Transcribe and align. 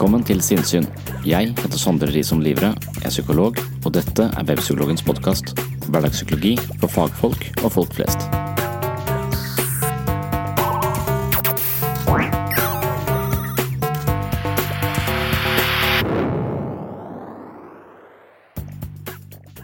Velkommen 0.00 0.22
til 0.24 0.38
Sinnsyn. 0.40 0.86
Jeg 1.28 1.50
heter 1.52 1.76
Sondre 1.76 2.06
Risom 2.08 2.38
Livre, 2.40 2.70
er 3.04 3.10
psykolog, 3.12 3.58
og 3.84 3.90
dette 3.92 4.24
er 4.32 4.46
Webpsykologens 4.48 5.02
podkast. 5.04 5.50
Hverdagspsykologi 5.92 6.54
for 6.80 6.88
fagfolk 6.88 7.44
og 7.60 7.66
folk 7.74 7.92
flest. 7.92 8.24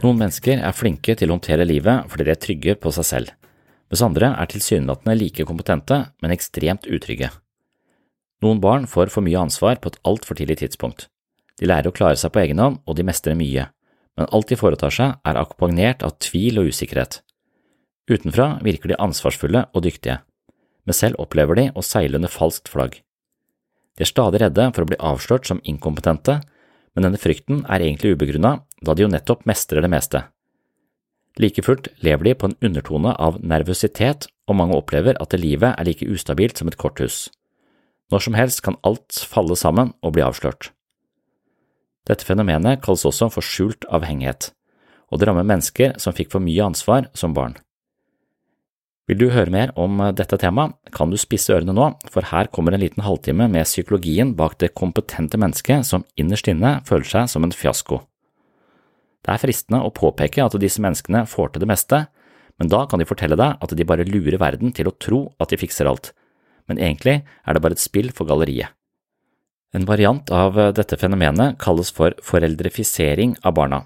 Noen 0.04 0.20
mennesker 0.20 0.60
er 0.60 0.76
flinke 0.76 1.16
til 1.16 1.32
å 1.32 1.38
håndtere 1.38 1.64
livet 1.64 2.12
fordi 2.12 2.28
de 2.28 2.36
er 2.36 2.44
trygge 2.44 2.76
på 2.76 2.92
seg 2.98 3.08
selv, 3.14 3.34
mens 3.88 4.04
andre 4.04 4.34
er 4.36 4.52
tilsynelatende 4.52 5.16
like 5.16 5.48
kompetente, 5.48 6.02
men 6.20 6.36
ekstremt 6.36 6.92
utrygge. 6.92 7.32
Noen 8.44 8.60
barn 8.60 8.84
får 8.90 9.12
for 9.12 9.24
mye 9.24 9.40
ansvar 9.40 9.78
på 9.80 9.92
et 9.92 10.00
altfor 10.04 10.36
tidlig 10.36 10.58
tidspunkt. 10.60 11.06
De 11.56 11.68
lærer 11.68 11.88
å 11.88 11.96
klare 11.96 12.18
seg 12.20 12.34
på 12.34 12.42
egen 12.42 12.60
hånd, 12.60 12.82
og 12.84 12.98
de 12.98 13.06
mestrer 13.06 13.38
mye, 13.38 13.70
men 14.16 14.28
alt 14.32 14.50
de 14.52 14.58
foretar 14.60 14.92
seg 14.92 15.16
er 15.24 15.40
akkompagnert 15.40 16.04
av 16.04 16.18
tvil 16.20 16.60
og 16.60 16.72
usikkerhet. 16.72 17.22
Utenfra 18.06 18.58
virker 18.64 18.92
de 18.92 19.00
ansvarsfulle 19.02 19.64
og 19.72 19.84
dyktige, 19.86 20.20
men 20.86 20.94
selv 20.94 21.18
opplever 21.22 21.58
de 21.58 21.66
å 21.74 21.84
seile 21.84 22.20
under 22.20 22.32
falskt 22.32 22.70
flagg. 22.70 23.00
De 23.96 24.04
er 24.04 24.10
stadig 24.10 24.42
redde 24.42 24.68
for 24.76 24.84
å 24.84 24.90
bli 24.90 25.00
avslørt 25.00 25.48
som 25.48 25.62
inkompetente, 25.64 26.38
men 26.94 27.08
denne 27.08 27.20
frykten 27.20 27.64
er 27.64 27.82
egentlig 27.82 28.14
ubegrunna, 28.14 28.60
da 28.84 28.94
de 28.94 29.04
jo 29.04 29.12
nettopp 29.12 29.44
mestrer 29.48 29.84
det 29.84 29.92
meste. 29.92 30.22
Like 31.40 31.64
fullt 31.64 31.90
lever 32.04 32.30
de 32.30 32.36
på 32.36 32.48
en 32.48 32.56
undertone 32.64 33.12
av 33.20 33.40
nervøsitet, 33.44 34.28
og 34.48 34.56
mange 34.56 34.76
opplever 34.76 35.18
at 35.20 35.34
livet 35.36 35.74
er 35.74 35.88
like 35.88 36.06
ustabilt 36.08 36.56
som 36.56 36.68
et 36.70 36.78
korthus. 36.80 37.26
Når 38.12 38.22
som 38.22 38.36
helst 38.38 38.62
kan 38.62 38.78
alt 38.86 39.18
falle 39.26 39.56
sammen 39.58 39.92
og 40.02 40.14
bli 40.14 40.24
avslørt. 40.24 40.70
Dette 42.06 42.26
fenomenet 42.26 42.82
kalles 42.84 43.04
også 43.08 43.28
for 43.34 43.42
skjult 43.42 43.86
avhengighet, 43.90 44.52
og 45.10 45.18
det 45.18 45.28
rammer 45.28 45.46
mennesker 45.46 45.96
som 46.02 46.14
fikk 46.14 46.30
for 46.34 46.42
mye 46.42 46.68
ansvar 46.68 47.08
som 47.18 47.34
barn. 47.34 47.56
Vil 49.06 49.20
du 49.20 49.28
høre 49.30 49.52
mer 49.54 49.70
om 49.78 50.00
dette 50.18 50.34
temaet, 50.42 50.74
kan 50.94 51.12
du 51.12 51.18
spisse 51.18 51.54
ørene 51.54 51.74
nå, 51.74 51.92
for 52.10 52.26
her 52.26 52.48
kommer 52.50 52.74
en 52.74 52.82
liten 52.82 53.04
halvtime 53.06 53.46
med 53.50 53.66
psykologien 53.68 54.32
bak 54.38 54.56
det 54.58 54.72
kompetente 54.74 55.38
mennesket 55.38 55.86
som 55.86 56.06
innerst 56.18 56.50
inne 56.50 56.80
føler 56.86 57.06
seg 57.06 57.30
som 57.30 57.46
en 57.46 57.54
fiasko. 57.54 58.00
Det 59.22 59.34
er 59.34 59.42
fristende 59.42 59.82
å 59.82 59.94
påpeke 59.94 60.42
at 60.42 60.58
disse 60.62 60.82
menneskene 60.82 61.22
får 61.30 61.54
til 61.54 61.62
det 61.62 61.70
meste, 61.70 62.02
men 62.58 62.70
da 62.72 62.84
kan 62.90 63.02
de 63.02 63.06
fortelle 63.06 63.38
deg 63.38 63.62
at 63.62 63.74
de 63.78 63.86
bare 63.86 64.06
lurer 64.06 64.38
verden 64.42 64.74
til 64.74 64.90
å 64.90 64.94
tro 64.94 65.20
at 65.42 65.54
de 65.54 65.58
fikser 65.60 65.90
alt, 65.90 66.12
men 66.66 66.78
egentlig 66.78 67.20
er 67.22 67.54
det 67.54 67.62
bare 67.62 67.76
et 67.78 67.82
spill 67.82 68.10
for 68.14 68.28
galleriet. 68.28 68.72
En 69.74 69.84
variant 69.84 70.30
av 70.32 70.56
dette 70.76 70.96
fenomenet 70.96 71.58
kalles 71.60 71.90
for 71.92 72.14
foreldrefisering 72.24 73.36
av 73.44 73.56
barna. 73.58 73.82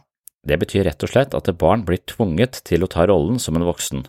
Det 0.47 0.57
betyr 0.61 0.87
rett 0.87 1.03
og 1.05 1.11
slett 1.13 1.35
at 1.37 1.51
barn 1.61 1.85
blir 1.85 2.01
tvunget 2.09 2.63
til 2.69 2.85
å 2.85 2.91
ta 2.91 3.07
rollen 3.09 3.41
som 3.43 3.59
en 3.59 3.67
voksen. 3.67 4.05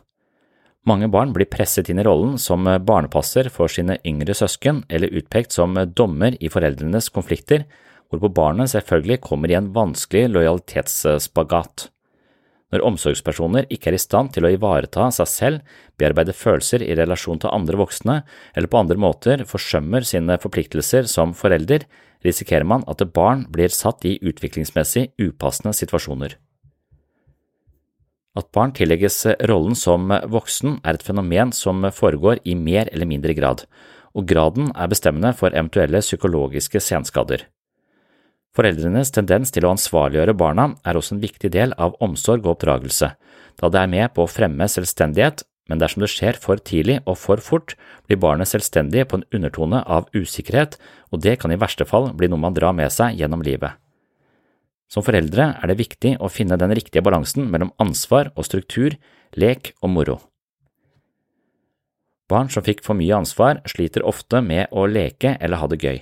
Mange 0.88 1.12
barn 1.14 1.34
blir 1.34 1.50
presset 1.50 1.92
inn 1.92 2.00
i 2.02 2.06
rollen 2.06 2.40
som 2.42 2.66
barnepasser 2.66 3.52
for 3.54 3.70
sine 3.70 4.00
yngre 4.08 4.34
søsken 4.34 4.82
eller 4.90 5.14
utpekt 5.14 5.54
som 5.54 5.78
dommer 5.94 6.38
i 6.42 6.50
foreldrenes 6.50 7.12
konflikter, 7.14 7.68
hvorpå 8.10 8.32
barnet 8.34 8.72
selvfølgelig 8.74 9.22
kommer 9.22 9.52
i 9.52 9.58
en 9.60 9.70
vanskelig 9.76 10.32
lojalitetsspagat. 10.34 11.91
Når 12.72 12.86
omsorgspersoner 12.88 13.68
ikke 13.74 13.92
er 13.92 13.98
i 13.98 14.02
stand 14.02 14.32
til 14.36 14.48
å 14.48 14.52
ivareta 14.54 15.10
seg 15.12 15.28
selv, 15.28 15.74
bearbeide 16.00 16.36
følelser 16.36 16.86
i 16.86 16.96
relasjon 16.96 17.42
til 17.44 17.52
andre 17.52 17.80
voksne, 17.82 18.22
eller 18.56 18.72
på 18.72 18.80
andre 18.80 19.00
måter 19.00 19.44
forsømmer 19.48 20.08
sine 20.08 20.40
forpliktelser 20.40 21.10
som 21.12 21.36
forelder, 21.36 21.84
risikerer 22.24 22.68
man 22.68 22.86
at 22.88 23.04
barn 23.14 23.44
blir 23.52 23.74
satt 23.74 24.06
i 24.08 24.18
utviklingsmessig 24.22 25.10
upassende 25.20 25.76
situasjoner. 25.76 26.38
At 28.40 28.48
barn 28.56 28.72
tillegges 28.72 29.26
rollen 29.52 29.76
som 29.76 30.08
voksen 30.08 30.80
er 30.88 30.96
et 30.96 31.04
fenomen 31.04 31.52
som 31.52 31.84
foregår 31.92 32.40
i 32.48 32.56
mer 32.56 32.88
eller 32.94 33.10
mindre 33.10 33.36
grad, 33.36 33.66
og 34.16 34.28
graden 34.28 34.72
er 34.72 34.92
bestemmende 34.92 35.34
for 35.36 35.52
eventuelle 35.52 36.00
psykologiske 36.04 36.80
senskader. 36.80 37.50
Foreldrenes 38.58 39.14
tendens 39.16 39.54
til 39.56 39.64
å 39.64 39.72
ansvarliggjøre 39.72 40.36
barna 40.36 40.74
er 40.84 40.98
også 41.00 41.16
en 41.16 41.24
viktig 41.24 41.54
del 41.54 41.72
av 41.80 41.96
omsorg 42.04 42.44
og 42.44 42.58
oppdragelse, 42.58 43.14
da 43.60 43.70
det 43.72 43.80
er 43.80 43.92
med 43.92 44.12
på 44.16 44.26
å 44.26 44.32
fremme 44.32 44.68
selvstendighet, 44.68 45.46
men 45.72 45.80
dersom 45.80 46.04
det 46.04 46.10
skjer 46.12 46.36
for 46.42 46.60
tidlig 46.60 46.98
og 47.06 47.16
for 47.22 47.40
fort, 47.40 47.78
blir 48.10 48.20
barnet 48.20 48.50
selvstendig 48.52 49.06
på 49.08 49.20
en 49.20 49.28
undertone 49.32 49.80
av 49.88 50.10
usikkerhet, 50.12 50.76
og 51.16 51.24
det 51.24 51.38
kan 51.40 51.54
i 51.54 51.60
verste 51.62 51.88
fall 51.88 52.10
bli 52.18 52.28
noe 52.28 52.44
man 52.44 52.58
drar 52.58 52.76
med 52.76 52.92
seg 52.92 53.16
gjennom 53.22 53.46
livet. 53.46 53.80
Som 54.92 55.06
foreldre 55.08 55.54
er 55.56 55.72
det 55.72 55.80
viktig 55.80 56.18
å 56.20 56.28
finne 56.28 56.60
den 56.60 56.76
riktige 56.76 57.06
balansen 57.06 57.48
mellom 57.48 57.72
ansvar 57.80 58.34
og 58.36 58.44
struktur, 58.50 58.98
lek 59.40 59.72
og 59.80 59.94
moro. 59.96 60.20
Barn 62.28 62.52
som 62.52 62.64
fikk 62.64 62.84
for 62.84 63.00
mye 63.00 63.24
ansvar, 63.24 63.64
sliter 63.68 64.04
ofte 64.08 64.44
med 64.44 64.68
å 64.76 64.88
leke 64.92 65.38
eller 65.40 65.64
ha 65.64 65.72
det 65.72 65.80
gøy. 65.80 66.00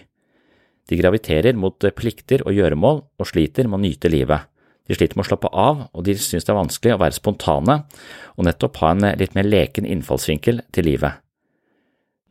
De 0.89 0.97
graviterer 0.97 1.57
mot 1.57 1.86
plikter 1.95 2.41
og 2.47 2.56
gjøremål 2.57 3.03
og 3.21 3.30
sliter 3.30 3.69
med 3.69 3.77
å 3.80 3.83
nyte 3.83 4.09
livet. 4.09 4.50
De 4.89 4.97
sliter 4.97 5.19
med 5.19 5.27
å 5.27 5.30
slappe 5.30 5.50
av, 5.53 5.83
og 5.94 6.06
de 6.07 6.15
synes 6.18 6.47
det 6.47 6.50
er 6.50 6.57
vanskelig 6.57 6.94
å 6.95 7.01
være 7.03 7.18
spontane 7.19 7.75
og 8.36 8.45
nettopp 8.47 8.80
ha 8.81 8.94
en 8.95 9.09
litt 9.21 9.36
mer 9.38 9.45
leken 9.45 9.86
innfallsvinkel 9.86 10.63
til 10.74 10.89
livet. 10.89 11.21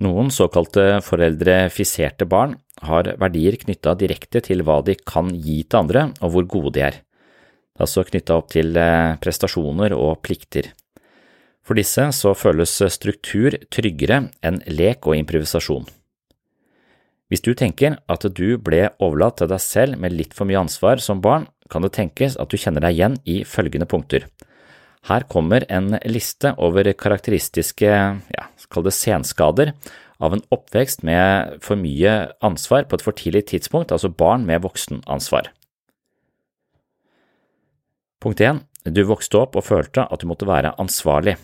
Noen 0.03 0.31
såkalte 0.35 0.99
foreldrefiserte 1.03 2.27
barn 2.31 2.57
har 2.87 3.13
verdier 3.19 3.57
knytta 3.59 3.95
direkte 3.99 4.43
til 4.47 4.63
hva 4.67 4.81
de 4.87 4.95
kan 4.99 5.31
gi 5.35 5.61
til 5.65 5.81
andre 5.81 6.05
og 6.19 6.35
hvor 6.35 6.51
gode 6.51 6.75
de 6.77 6.85
er. 6.87 6.99
Det 6.99 7.83
er 7.83 7.87
altså 7.87 8.05
knytta 8.07 8.37
opp 8.39 8.51
til 8.51 8.79
eh, 8.79 9.15
prestasjoner 9.23 9.95
og 9.95 10.19
plikter. 10.27 10.73
For 11.67 11.79
disse 11.79 12.09
så 12.17 12.35
føles 12.35 12.73
struktur 12.91 13.55
tryggere 13.71 14.25
enn 14.43 14.63
lek 14.71 15.07
og 15.07 15.19
improvisasjon. 15.19 15.87
Hvis 17.29 17.45
du 17.45 17.53
tenker 17.53 17.99
at 18.09 18.25
du 18.25 18.57
ble 18.57 18.87
overlatt 19.05 19.43
til 19.43 19.51
deg 19.51 19.61
selv 19.61 20.01
med 20.01 20.15
litt 20.17 20.33
for 20.37 20.49
mye 20.49 20.63
ansvar 20.63 21.03
som 21.05 21.21
barn, 21.21 21.47
kan 21.69 21.85
det 21.85 21.93
tenkes 21.97 22.39
at 22.41 22.49
du 22.49 22.57
kjenner 22.57 22.81
deg 22.85 22.97
igjen 22.97 23.19
i 23.29 23.43
følgende 23.45 23.89
punkter. 23.89 24.25
Her 25.09 25.25
kommer 25.29 25.65
en 25.69 25.99
liste 26.09 26.55
over 26.57 26.89
karakteristiske, 26.97 27.91
ja, 28.33 28.47
kall 28.73 28.87
det 28.89 28.97
senskader, 28.97 29.75
av 30.19 30.35
en 30.35 30.43
oppvekst 30.51 31.05
med 31.07 31.61
for 31.63 31.79
mye 31.79 32.15
ansvar 32.45 32.89
på 32.89 32.99
et 32.99 33.05
for 33.05 33.17
tidlig 33.17 33.45
tidspunkt, 33.53 33.93
altså 33.95 34.11
barn 34.11 34.49
med 34.49 34.65
voksenansvar. 34.65 35.53
Punkt 38.19 38.41
1. 38.43 38.65
Du 38.89 39.05
vokste 39.07 39.39
opp 39.39 39.55
og 39.59 39.67
følte 39.69 40.09
at 40.09 40.25
du 40.25 40.27
måtte 40.27 40.49
være 40.49 40.75
ansvarlig. 40.81 41.37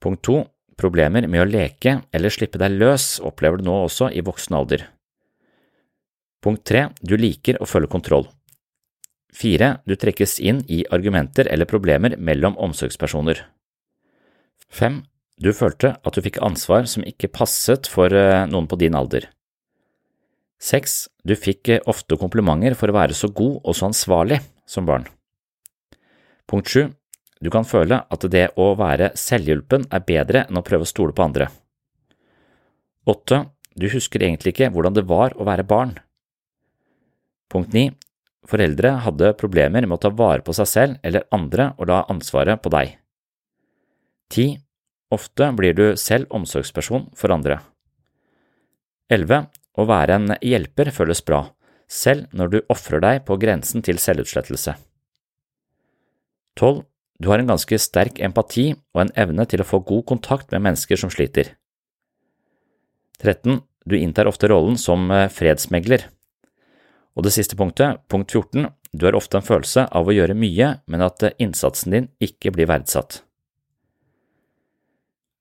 Punkt 0.00 0.22
2. 0.24 0.38
Problemer 0.80 1.26
med 1.28 1.42
å 1.42 1.48
leke 1.48 1.98
eller 2.14 2.32
slippe 2.32 2.58
deg 2.60 2.78
løs 2.80 3.18
opplever 3.20 3.60
du 3.60 3.66
nå 3.68 3.76
også 3.84 4.08
i 4.16 4.22
voksen 4.24 4.56
alder. 4.56 4.86
Punkt 6.40 6.64
tre, 6.64 6.88
Du 7.02 7.18
liker 7.20 7.58
å 7.60 7.68
følge 7.68 7.90
kontroll. 7.92 8.28
Fire, 9.32 9.82
Du 9.84 9.94
trekkes 9.94 10.38
inn 10.40 10.64
i 10.68 10.86
argumenter 10.90 11.50
eller 11.52 11.68
problemer 11.68 12.16
mellom 12.16 12.56
omsorgspersoner. 12.56 13.44
Fem, 14.70 15.04
Du 15.36 15.52
følte 15.52 15.96
at 16.04 16.14
du 16.14 16.20
fikk 16.20 16.40
ansvar 16.40 16.86
som 16.86 17.04
ikke 17.04 17.28
passet 17.32 17.86
for 17.88 18.12
eh, 18.12 18.46
noen 18.46 18.66
på 18.68 18.76
din 18.76 18.94
alder. 18.94 19.28
Seks, 20.60 21.08
Du 21.24 21.36
fikk 21.36 21.68
eh, 21.68 21.80
ofte 21.86 22.16
komplimenter 22.16 22.74
for 22.74 22.88
å 22.88 22.96
være 22.96 23.16
så 23.16 23.28
god 23.28 23.60
og 23.64 23.76
så 23.76 23.88
ansvarlig 23.88 24.40
som 24.66 24.86
barn. 24.86 25.06
Punkt 26.48 26.68
7. 26.68 26.88
Du 27.40 27.48
kan 27.52 27.64
føle 27.64 28.02
at 28.04 28.26
det 28.32 28.50
å 28.60 28.74
være 28.76 29.14
selvhjulpen 29.16 29.86
er 29.88 30.04
bedre 30.04 30.44
enn 30.46 30.60
å 30.60 30.64
prøve 30.64 30.84
å 30.84 30.90
stole 30.90 31.16
på 31.16 31.24
andre. 31.24 31.48
8. 33.08 33.40
Du 33.80 33.88
husker 33.88 34.22
egentlig 34.26 34.52
ikke 34.52 34.68
hvordan 34.74 34.96
det 34.96 35.06
var 35.08 35.32
å 35.40 35.46
være 35.48 35.64
barn. 35.64 35.94
Punkt 37.50 37.72
9. 37.72 37.94
Foreldre 38.50 38.92
hadde 39.04 39.32
problemer 39.40 39.86
med 39.86 39.96
å 39.96 40.02
ta 40.04 40.10
vare 40.16 40.44
på 40.44 40.52
seg 40.56 40.68
selv 40.68 41.06
eller 41.06 41.26
andre 41.32 41.70
og 41.78 41.88
la 41.88 42.02
ansvaret 42.12 42.60
på 42.60 42.72
deg. 42.72 42.92
10. 44.30 44.60
Ofte 45.10 45.48
blir 45.58 45.74
du 45.74 45.86
selv 45.98 46.30
omsorgsperson 46.34 47.08
for 47.18 47.32
andre. 47.34 47.58
11. 49.10 49.48
Å 49.80 49.86
være 49.86 50.18
en 50.18 50.36
hjelper 50.44 50.92
føles 50.94 51.22
bra, 51.26 51.40
selv 51.90 52.30
når 52.36 52.52
du 52.52 52.58
ofrer 52.70 53.02
deg 53.02 53.24
på 53.26 53.38
grensen 53.42 53.82
til 53.86 53.98
selvutslettelse. 54.02 54.76
12. 56.60 56.84
Du 57.20 57.28
har 57.28 57.38
en 57.38 57.50
ganske 57.52 57.76
sterk 57.76 58.20
empati 58.24 58.70
og 58.94 59.02
en 59.02 59.12
evne 59.18 59.44
til 59.48 59.60
å 59.60 59.68
få 59.68 59.82
god 59.84 60.06
kontakt 60.08 60.52
med 60.54 60.64
mennesker 60.64 60.96
som 61.00 61.12
sliter. 61.12 61.52
13. 63.20 63.60
Du 63.84 63.96
inntar 63.98 64.28
ofte 64.28 64.48
rollen 64.48 64.78
som 64.80 65.10
eh, 65.12 65.28
fredsmegler. 65.28 66.06
Og 67.16 67.26
det 67.26 67.34
siste 67.34 67.58
punktet, 67.58 68.00
punkt 68.08 68.32
14, 68.32 68.70
du 68.96 69.04
har 69.04 69.16
ofte 69.18 69.36
en 69.36 69.44
følelse 69.44 69.84
av 69.92 70.08
å 70.08 70.14
gjøre 70.14 70.36
mye, 70.38 70.70
men 70.88 71.04
at 71.04 71.26
eh, 71.26 71.36
innsatsen 71.42 71.92
din 71.92 72.08
ikke 72.24 72.54
blir 72.56 72.70
verdsatt. 72.70 73.20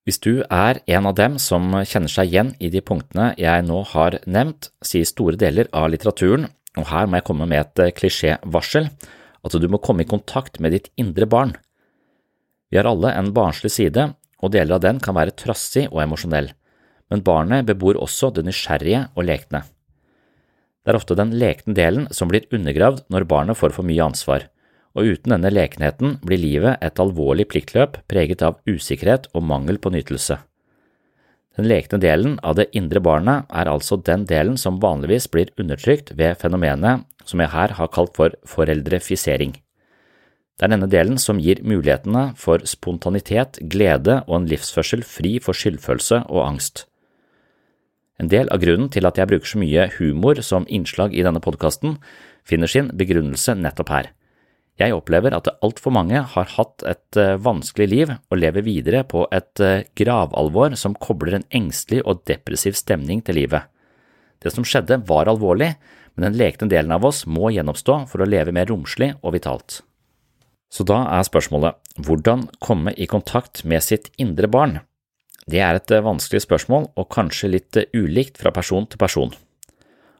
Hvis 0.03 0.19
du 0.25 0.41
er 0.49 0.81
en 0.89 1.07
av 1.07 1.15
dem 1.15 1.37
som 1.39 1.69
kjenner 1.85 2.11
seg 2.11 2.31
igjen 2.31 2.51
i 2.59 2.71
de 2.73 2.81
punktene 2.81 3.29
jeg 3.37 3.63
nå 3.67 3.83
har 3.91 4.17
nevnt, 4.25 4.71
sier 4.83 5.07
store 5.07 5.37
deler 5.39 5.69
av 5.75 5.91
litteraturen, 5.93 6.47
og 6.79 6.87
her 6.89 7.07
må 7.07 7.19
jeg 7.19 7.27
komme 7.29 7.47
med 7.47 7.61
et 7.61 7.85
eh, 7.85 7.95
klisjévarsel, 7.95 8.91
at 9.39 9.55
du 9.55 9.67
må 9.71 9.79
komme 9.79 10.03
i 10.03 10.09
kontakt 10.09 10.59
med 10.59 10.75
ditt 10.75 10.91
indre 10.99 11.29
barn. 11.29 11.55
Vi 12.69 12.77
har 12.77 12.87
alle 12.89 13.11
en 13.17 13.31
barnslig 13.33 13.71
side, 13.73 14.11
og 14.39 14.53
deler 14.53 14.77
av 14.77 14.83
den 14.85 15.01
kan 15.03 15.17
være 15.17 15.35
trassig 15.35 15.87
og 15.89 16.01
emosjonell, 16.03 16.51
men 17.09 17.25
barnet 17.25 17.67
bebor 17.67 17.97
også 17.99 18.31
det 18.35 18.45
nysgjerrige 18.47 19.07
og 19.15 19.25
lekne. 19.27 19.63
Det 20.83 20.93
er 20.93 20.99
ofte 20.99 21.17
den 21.17 21.33
lekne 21.41 21.75
delen 21.75 22.07
som 22.15 22.29
blir 22.31 22.47
undergravd 22.55 23.03
når 23.11 23.27
barnet 23.29 23.59
får 23.59 23.75
for 23.75 23.85
mye 23.85 24.05
ansvar, 24.05 24.47
og 24.97 25.05
uten 25.05 25.35
denne 25.35 25.51
lekenheten 25.51 26.17
blir 26.25 26.41
livet 26.41 26.79
et 26.85 27.01
alvorlig 27.01 27.49
pliktløp 27.51 27.99
preget 28.09 28.41
av 28.45 28.61
usikkerhet 28.69 29.27
og 29.33 29.45
mangel 29.45 29.77
på 29.81 29.91
nytelse. 29.93 30.39
Den 31.59 31.67
lekne 31.67 31.99
delen 31.99 32.37
av 32.45 32.55
det 32.55 32.69
indre 32.77 33.01
barnet 33.03 33.49
er 33.51 33.67
altså 33.67 33.97
den 33.99 34.23
delen 34.29 34.55
som 34.57 34.79
vanligvis 34.79 35.27
blir 35.33 35.51
undertrykt 35.59 36.13
ved 36.15 36.39
fenomenet 36.39 37.03
som 37.27 37.41
jeg 37.43 37.51
her 37.51 37.75
har 37.75 37.91
kalt 37.93 38.15
for 38.15 38.37
foreldrefisering. 38.47 39.57
Det 40.59 40.67
er 40.67 40.73
denne 40.73 40.89
delen 40.91 41.15
som 41.15 41.39
gir 41.39 41.61
mulighetene 41.63 42.33
for 42.35 42.59
spontanitet, 42.67 43.61
glede 43.71 44.17
og 44.27 44.41
en 44.41 44.49
livsførsel 44.51 45.05
fri 45.07 45.37
for 45.39 45.55
skyldfølelse 45.55 46.25
og 46.27 46.43
angst. 46.43 46.83
En 48.19 48.27
del 48.27 48.51
av 48.51 48.59
grunnen 48.59 48.89
til 48.91 49.07
at 49.07 49.15
jeg 49.15 49.31
bruker 49.31 49.47
så 49.47 49.61
mye 49.61 49.87
humor 49.95 50.41
som 50.43 50.67
innslag 50.67 51.15
i 51.15 51.23
denne 51.23 51.39
podkasten, 51.39 51.95
finner 52.43 52.67
sin 52.67 52.91
begrunnelse 52.99 53.55
nettopp 53.55 53.93
her. 53.95 54.11
Jeg 54.79 54.95
opplever 54.95 55.31
at 55.35 55.47
altfor 55.63 55.95
mange 55.95 56.19
har 56.33 56.51
hatt 56.55 56.83
et 56.87 57.19
eh, 57.19 57.35
vanskelig 57.39 57.87
liv 57.91 58.11
og 58.15 58.39
lever 58.39 58.63
videre 58.63 59.03
på 59.07 59.25
et 59.31 59.63
eh, 59.63 59.83
gravalvor 59.95 60.75
som 60.79 60.95
kobler 60.95 61.39
en 61.39 61.47
engstelig 61.55 62.03
og 62.05 62.25
depressiv 62.27 62.75
stemning 62.79 63.23
til 63.23 63.39
livet. 63.39 63.67
Det 64.39 64.51
som 64.55 64.67
skjedde 64.67 65.01
var 65.07 65.31
alvorlig, 65.31 65.73
men 66.15 66.29
den 66.29 66.39
lekne 66.39 66.71
delen 66.71 66.95
av 66.95 67.07
oss 67.07 67.25
må 67.27 67.51
gjenoppstå 67.55 68.01
for 68.11 68.23
å 68.23 68.27
leve 68.27 68.55
mer 68.55 68.71
romslig 68.71 69.13
og 69.19 69.35
vitalt. 69.35 69.81
Så 70.69 70.85
da 70.85 71.01
er 71.17 71.25
spørsmålet 71.25 71.77
hvordan 72.05 72.45
komme 72.61 72.93
i 72.93 73.09
kontakt 73.09 73.63
med 73.65 73.83
sitt 73.83 74.11
indre 74.21 74.47
barn? 74.47 74.79
Det 75.49 75.61
er 75.65 75.79
et 75.79 75.91
eh, 75.91 76.05
vanskelig 76.05 76.43
spørsmål 76.45 76.91
og 76.93 77.09
kanskje 77.13 77.53
litt 77.55 77.77
eh, 77.79 77.89
ulikt 77.97 78.37
fra 78.41 78.53
person 78.53 78.85
til 78.85 79.01
person. 79.01 79.31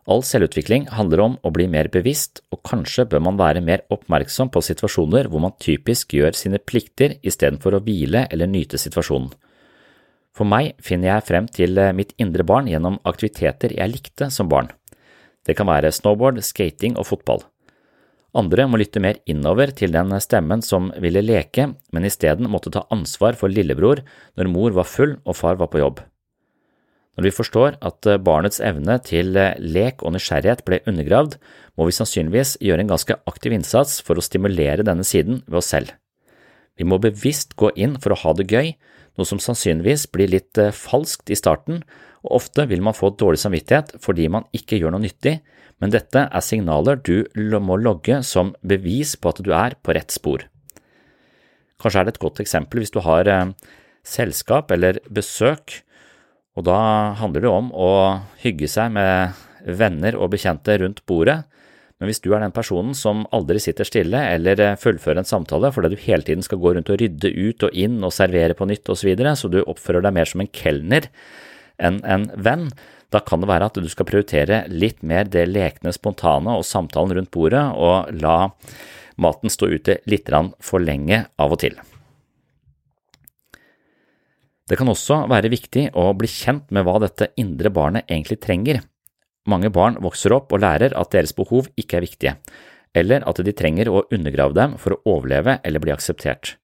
All 0.09 0.23
selvutvikling 0.25 0.87
handler 0.95 1.21
om 1.21 1.35
å 1.45 1.51
bli 1.53 1.67
mer 1.69 1.91
bevisst, 1.93 2.41
og 2.49 2.63
kanskje 2.65 3.05
bør 3.11 3.21
man 3.27 3.37
være 3.37 3.61
mer 3.61 3.83
oppmerksom 3.93 4.49
på 4.49 4.63
situasjoner 4.65 5.29
hvor 5.29 5.43
man 5.43 5.53
typisk 5.61 6.15
gjør 6.17 6.33
sine 6.33 6.57
plikter 6.57 7.19
istedenfor 7.21 7.77
å 7.77 7.83
hvile 7.85 8.25
eller 8.33 8.49
nyte 8.49 8.81
situasjonen. 8.81 9.29
For 10.33 10.49
meg 10.49 10.77
finner 10.81 11.11
jeg 11.11 11.27
frem 11.29 11.51
til 11.53 11.77
eh, 11.77 11.93
mitt 11.93 12.15
indre 12.17 12.45
barn 12.47 12.69
gjennom 12.71 12.97
aktiviteter 13.09 13.77
jeg 13.77 13.93
likte 13.93 14.31
som 14.33 14.49
barn. 14.49 14.73
Det 15.45 15.53
kan 15.57 15.69
være 15.69 15.93
snowboard, 15.93 16.41
skating 16.45 16.97
og 16.97 17.05
fotball. 17.11 17.45
Andre 18.37 18.67
må 18.69 18.77
lytte 18.77 19.01
mer 19.01 19.17
innover 19.25 19.71
til 19.73 19.93
den 19.95 20.13
stemmen 20.21 20.61
som 20.61 20.91
ville 21.01 21.23
leke, 21.25 21.71
men 21.89 22.05
isteden 22.05 22.49
måtte 22.51 22.69
ta 22.73 22.85
ansvar 22.93 23.37
for 23.39 23.49
lillebror 23.49 24.03
når 24.37 24.51
mor 24.53 24.75
var 24.77 24.85
full 24.85 25.15
og 25.25 25.37
far 25.39 25.57
var 25.57 25.71
på 25.73 25.81
jobb. 25.81 26.03
Når 27.17 27.25
vi 27.25 27.35
forstår 27.35 27.79
at 27.83 28.07
barnets 28.23 28.61
evne 28.63 28.95
til 29.03 29.33
lek 29.33 30.05
og 30.05 30.13
nysgjerrighet 30.15 30.61
ble 30.63 30.79
undergravd, 30.87 31.39
må 31.75 31.87
vi 31.89 31.95
sannsynligvis 31.97 32.53
gjøre 32.63 32.85
en 32.85 32.93
ganske 32.93 33.17
aktiv 33.27 33.55
innsats 33.57 33.97
for 34.05 34.15
å 34.15 34.23
stimulere 34.23 34.85
denne 34.87 35.03
siden 35.03 35.41
ved 35.47 35.59
oss 35.59 35.73
selv. 35.73 35.91
Vi 36.79 36.87
må 36.87 37.01
bevisst 37.01 37.57
gå 37.59 37.73
inn 37.75 37.97
for 37.99 38.13
å 38.15 38.19
ha 38.21 38.35
det 38.37 38.47
gøy, 38.47 38.71
noe 39.19 39.27
som 39.27 39.41
sannsynligvis 39.43 40.05
blir 40.13 40.31
litt 40.31 40.61
falskt 40.77 41.33
i 41.33 41.35
starten, 41.35 41.81
og 42.23 42.37
ofte 42.39 42.63
vil 42.69 42.83
man 42.85 42.95
få 42.95 43.11
dårlig 43.19 43.41
samvittighet 43.41 43.97
fordi 44.03 44.29
man 44.31 44.47
ikke 44.55 44.79
gjør 44.79 44.95
noe 44.95 45.03
nyttig, 45.03 45.39
men 45.79 45.93
dette 45.93 46.25
er 46.27 46.43
signaler 46.43 46.99
du 47.03 47.25
må 47.63 47.79
logge 47.79 48.21
som 48.27 48.53
bevis 48.61 49.15
på 49.15 49.31
at 49.31 49.43
du 49.43 49.53
er 49.55 49.77
på 49.83 49.95
rett 49.95 50.11
spor. 50.11 50.45
Kanskje 51.79 52.01
er 52.01 52.07
det 52.07 52.17
et 52.17 52.23
godt 52.23 52.41
eksempel 52.43 52.83
hvis 52.83 52.91
du 52.91 52.99
har 53.05 53.29
eh, 53.31 53.53
selskap 54.03 54.71
eller 54.75 54.99
besøk, 55.07 55.79
og 56.57 56.65
da 56.67 56.79
handler 57.19 57.45
det 57.45 57.53
om 57.53 57.69
å 57.71 57.91
hygge 58.41 58.67
seg 58.67 58.91
med 58.95 59.37
venner 59.63 60.17
og 60.19 60.33
bekjente 60.33 60.75
rundt 60.81 61.05
bordet, 61.07 61.43
men 61.99 62.07
hvis 62.07 62.21
du 62.23 62.29
er 62.31 62.39
den 62.39 62.55
personen 62.55 62.93
som 62.95 63.25
aldri 63.35 63.59
sitter 63.59 63.87
stille 63.87 64.19
eller 64.33 64.59
eh, 64.63 64.77
fullfører 64.79 65.19
en 65.21 65.27
samtale 65.27 65.71
fordi 65.75 65.91
du 65.93 66.03
hele 66.05 66.23
tiden 66.27 66.43
skal 66.45 66.61
gå 66.61 66.73
rundt 66.75 66.91
og 66.91 66.99
rydde 67.01 67.31
ut 67.35 67.67
og 67.67 67.75
inn 67.75 67.97
og 67.99 68.15
servere 68.15 68.55
på 68.55 68.67
nytt 68.69 68.87
osv., 68.87 69.03
så, 69.03 69.09
videre, 69.11 69.35
så 69.35 69.51
du 69.51 69.59
oppfører 69.63 70.03
deg 70.07 70.15
mer 70.15 70.31
som 70.31 70.43
en 70.43 70.51
kelner 70.51 71.09
enn 71.79 71.99
en 72.03 72.27
venn, 72.35 72.67
da 73.09 73.21
kan 73.25 73.41
det 73.41 73.49
være 73.49 73.69
at 73.69 73.77
du 73.81 73.87
skal 73.89 74.07
prioritere 74.07 74.63
litt 74.69 75.01
mer 75.01 75.29
det 75.29 75.47
lekne, 75.49 75.93
spontane 75.95 76.53
og 76.57 76.67
samtalen 76.67 77.15
rundt 77.17 77.31
bordet, 77.33 77.63
og 77.73 78.11
la 78.21 78.51
maten 79.19 79.51
stå 79.51 79.71
ute 79.73 79.99
litt 80.09 80.29
for 80.61 80.79
lenge 80.79 81.25
av 81.37 81.55
og 81.55 81.61
til. 81.65 81.79
Det 84.69 84.77
kan 84.77 84.91
også 84.91 85.23
være 85.31 85.49
viktig 85.49 85.87
å 85.97 86.11
bli 86.13 86.29
kjent 86.29 86.69
med 86.69 86.85
hva 86.85 86.99
dette 87.01 87.31
indre 87.41 87.71
barnet 87.73 88.05
egentlig 88.05 88.37
trenger. 88.43 88.83
Mange 89.49 89.71
barn 89.73 89.97
vokser 89.97 90.35
opp 90.35 90.53
og 90.53 90.61
lærer 90.61 90.93
at 90.93 91.09
deres 91.15 91.33
behov 91.33 91.71
ikke 91.79 91.97
er 91.97 92.05
viktige, 92.05 92.33
eller 92.93 93.25
at 93.25 93.41
de 93.41 93.53
trenger 93.57 93.89
å 93.89 94.05
undergrave 94.13 94.53
dem 94.53 94.77
for 94.77 94.93
å 94.93 95.15
overleve 95.15 95.57
eller 95.65 95.81
bli 95.81 95.95
akseptert. 95.95 96.59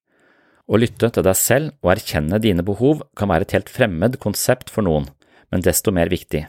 Å 0.69 0.77
lytte 0.77 1.09
til 1.13 1.25
deg 1.25 1.37
selv 1.37 1.73
og 1.81 1.95
erkjenne 1.95 2.37
dine 2.41 2.65
behov 2.65 3.01
kan 3.17 3.29
være 3.29 3.47
et 3.47 3.57
helt 3.57 3.73
fremmed 3.73 4.19
konsept 4.21 4.69
for 4.73 4.85
noen, 4.85 5.09
men 5.55 5.63
desto 5.63 5.93
mer 5.95 6.11
viktig. 6.11 6.43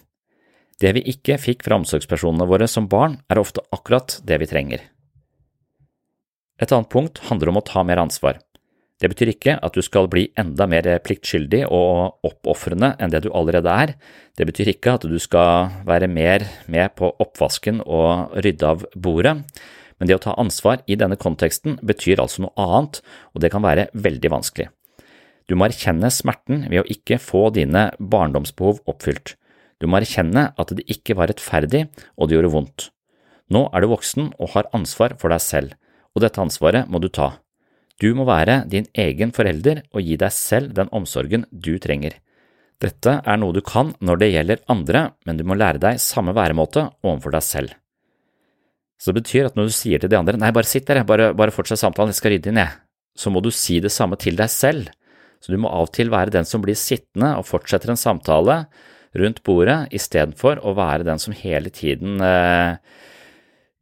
Det 0.83 0.91
vi 0.97 1.05
ikke 1.15 1.39
fikk 1.39 1.63
fra 1.65 1.79
omsorgspersonene 1.79 2.49
våre 2.51 2.67
som 2.69 2.89
barn, 2.91 3.21
er 3.31 3.39
ofte 3.39 3.63
akkurat 3.73 4.19
det 4.27 4.41
vi 4.43 4.49
trenger. 4.51 4.83
Et 6.59 6.73
annet 6.73 6.91
punkt 6.91 7.23
handler 7.31 7.53
om 7.53 7.61
å 7.61 7.65
ta 7.65 7.85
mer 7.87 8.03
ansvar. 8.03 8.41
Det 8.97 9.11
betyr 9.13 9.31
ikke 9.35 9.55
at 9.61 9.77
du 9.77 9.85
skal 9.85 10.09
bli 10.09 10.25
enda 10.41 10.65
mer 10.69 10.89
pliktskyldig 11.05 11.67
og 11.69 12.25
oppofrende 12.25 12.95
enn 12.97 13.13
det 13.13 13.23
du 13.27 13.31
allerede 13.31 13.73
er. 13.85 13.93
Det 14.37 14.47
betyr 14.49 14.73
ikke 14.73 14.97
at 14.97 15.05
du 15.05 15.19
skal 15.21 15.69
være 15.87 16.09
mer 16.09 16.47
med 16.73 16.97
på 16.97 17.13
oppvasken 17.13 17.83
og 17.85 18.33
rydde 18.41 18.73
av 18.73 18.87
bordet. 18.97 19.37
Men 20.01 20.09
det 20.09 20.17
å 20.17 20.25
ta 20.25 20.35
ansvar 20.41 20.83
i 20.89 20.97
denne 20.97 21.21
konteksten 21.21 21.79
betyr 21.85 22.25
altså 22.25 22.45
noe 22.45 22.57
annet, 22.57 23.05
og 23.37 23.45
det 23.45 23.53
kan 23.53 23.65
være 23.65 23.89
veldig 23.95 24.33
vanskelig. 24.33 24.73
Du 25.47 25.55
må 25.55 25.69
erkjenne 25.69 26.11
smerten 26.11 26.65
ved 26.71 26.83
å 26.83 26.89
ikke 26.91 27.21
få 27.23 27.49
dine 27.55 27.89
barndomsbehov 27.99 28.83
oppfylt. 28.91 29.37
Du 29.79 29.87
må 29.87 30.01
erkjenne 30.01 30.51
at 30.59 30.75
det 30.75 30.87
ikke 30.91 31.17
var 31.19 31.31
rettferdig 31.31 31.87
og 32.17 32.29
det 32.29 32.39
gjorde 32.39 32.53
vondt. 32.55 32.89
Nå 33.53 33.69
er 33.71 33.85
du 33.85 33.93
voksen 33.93 34.33
og 34.43 34.55
har 34.57 34.71
ansvar 34.75 35.15
for 35.21 35.31
deg 35.31 35.43
selv, 35.43 35.75
og 36.17 36.25
dette 36.25 36.43
ansvaret 36.43 36.91
må 36.91 36.99
du 36.99 37.09
ta. 37.13 37.37
Du 38.03 38.11
må 38.17 38.27
være 38.29 38.65
din 38.69 38.89
egen 38.99 39.33
forelder 39.33 39.85
og 39.95 40.03
gi 40.05 40.19
deg 40.21 40.35
selv 40.35 40.75
den 40.77 40.91
omsorgen 40.93 41.47
du 41.51 41.77
trenger. 41.81 42.19
Dette 42.83 43.21
er 43.25 43.39
noe 43.41 43.55
du 43.57 43.63
kan 43.65 43.95
når 44.05 44.21
det 44.21 44.33
gjelder 44.35 44.65
andre, 44.73 45.03
men 45.25 45.39
du 45.39 45.47
må 45.49 45.57
lære 45.57 45.81
deg 45.81 46.01
samme 46.03 46.35
væremåte 46.37 46.91
overfor 47.07 47.33
deg 47.33 47.45
selv. 47.45 47.77
Så 49.01 49.13
det 49.13 49.23
betyr 49.23 49.49
at 49.49 49.57
når 49.57 49.69
du 49.69 49.77
sier 49.77 50.01
til 50.01 50.13
de 50.13 50.19
andre 50.19 50.37
nei, 50.41 50.51
bare 50.57 50.69
sitt 50.69 50.89
der, 50.89 51.05
bare, 51.09 51.31
bare 51.37 51.55
fortsett 51.55 51.81
samtalen, 51.81 52.13
jeg 52.13 52.21
skal 52.21 52.35
rydde 52.35 52.53
inn, 52.53 52.61
jeg, 52.61 52.77
så 53.17 53.33
må 53.33 53.41
du 53.45 53.51
si 53.53 53.79
det 53.81 53.93
samme 53.93 54.17
til 54.21 54.37
deg 54.37 54.53
selv. 54.53 54.91
Så 55.41 55.53
du 55.53 55.61
må 55.63 55.71
av 55.71 55.89
og 55.89 55.95
til 55.97 56.13
være 56.13 56.35
den 56.35 56.49
som 56.49 56.63
blir 56.65 56.79
sittende 56.79 57.35
og 57.39 57.47
fortsetter 57.49 57.93
en 57.93 58.01
samtale 58.01 58.65
rundt 59.17 59.43
bordet, 59.47 59.87
istedenfor 59.97 60.61
å 60.61 60.75
være 60.77 61.07
den 61.07 61.21
som 61.23 61.35
hele 61.37 61.73
tiden 61.73 62.21
eh, 62.25 62.77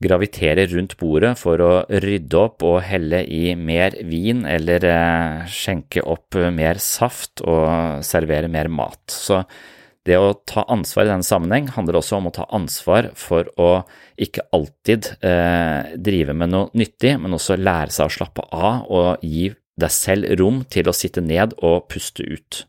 graviterer 0.04 0.68
rundt 0.74 0.96
bordet 1.00 1.34
for 1.40 1.62
å 1.62 1.72
rydde 1.88 2.40
opp 2.40 2.64
og 2.66 2.82
helle 2.86 3.22
i 3.24 3.54
mer 3.58 3.96
vin 4.06 4.44
eller 4.48 4.86
eh, 4.90 5.46
skjenke 5.50 6.04
opp 6.04 6.38
mer 6.54 6.80
saft 6.82 7.44
og 7.44 8.04
servere 8.06 8.50
mer 8.52 8.70
mat. 8.72 9.02
Så 9.10 9.42
det 10.04 10.18
å 10.20 10.34
ta 10.44 10.66
ansvar 10.68 11.06
i 11.06 11.12
denne 11.14 11.24
sammenheng 11.24 11.70
handler 11.72 11.98
også 12.00 12.18
om 12.18 12.28
å 12.28 12.34
ta 12.36 12.44
ansvar 12.52 13.08
for 13.16 13.48
å 13.56 13.70
ikke 14.20 14.44
alltid 14.52 15.14
eh, 15.24 15.94
drive 15.96 16.36
med 16.36 16.52
noe 16.52 16.68
nyttig, 16.76 17.16
men 17.20 17.36
også 17.36 17.56
lære 17.56 17.94
seg 17.94 18.10
å 18.10 18.16
slappe 18.18 18.44
av 18.52 18.84
og 18.92 19.24
gi 19.24 19.48
deg 19.80 19.92
selv 19.92 20.30
rom 20.40 20.62
til 20.70 20.88
å 20.88 20.94
sitte 20.94 21.22
ned 21.24 21.56
og 21.62 21.88
puste 21.90 22.24
ut. 22.24 22.64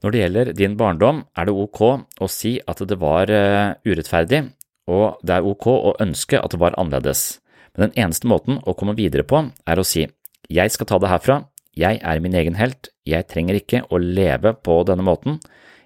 Når 0.00 0.12
det 0.12 0.20
gjelder 0.22 0.52
din 0.56 0.78
barndom, 0.80 1.24
er 1.36 1.46
det 1.46 1.54
ok 1.54 1.80
å 2.24 2.28
si 2.30 2.56
at 2.64 2.80
det 2.88 2.96
var 3.02 3.28
eh, 3.28 3.76
urettferdig, 3.84 4.46
og 4.88 5.20
det 5.22 5.36
er 5.36 5.46
ok 5.46 5.66
å 5.74 5.96
ønske 6.00 6.40
at 6.40 6.54
det 6.54 6.60
var 6.62 6.76
annerledes, 6.80 7.40
men 7.76 7.88
den 7.88 8.06
eneste 8.06 8.30
måten 8.30 8.62
å 8.64 8.74
komme 8.74 8.96
videre 8.98 9.26
på 9.28 9.44
er 9.68 9.80
å 9.80 9.86
si 9.86 10.06
jeg 10.50 10.72
skal 10.74 10.88
ta 10.88 10.98
det 10.98 11.12
herfra, 11.12 11.42
jeg 11.76 12.00
er 12.02 12.22
min 12.24 12.34
egen 12.34 12.56
helt, 12.58 12.88
jeg 13.06 13.28
trenger 13.30 13.60
ikke 13.60 13.84
å 13.92 14.00
leve 14.00 14.56
på 14.64 14.80
denne 14.88 15.04
måten, 15.06 15.38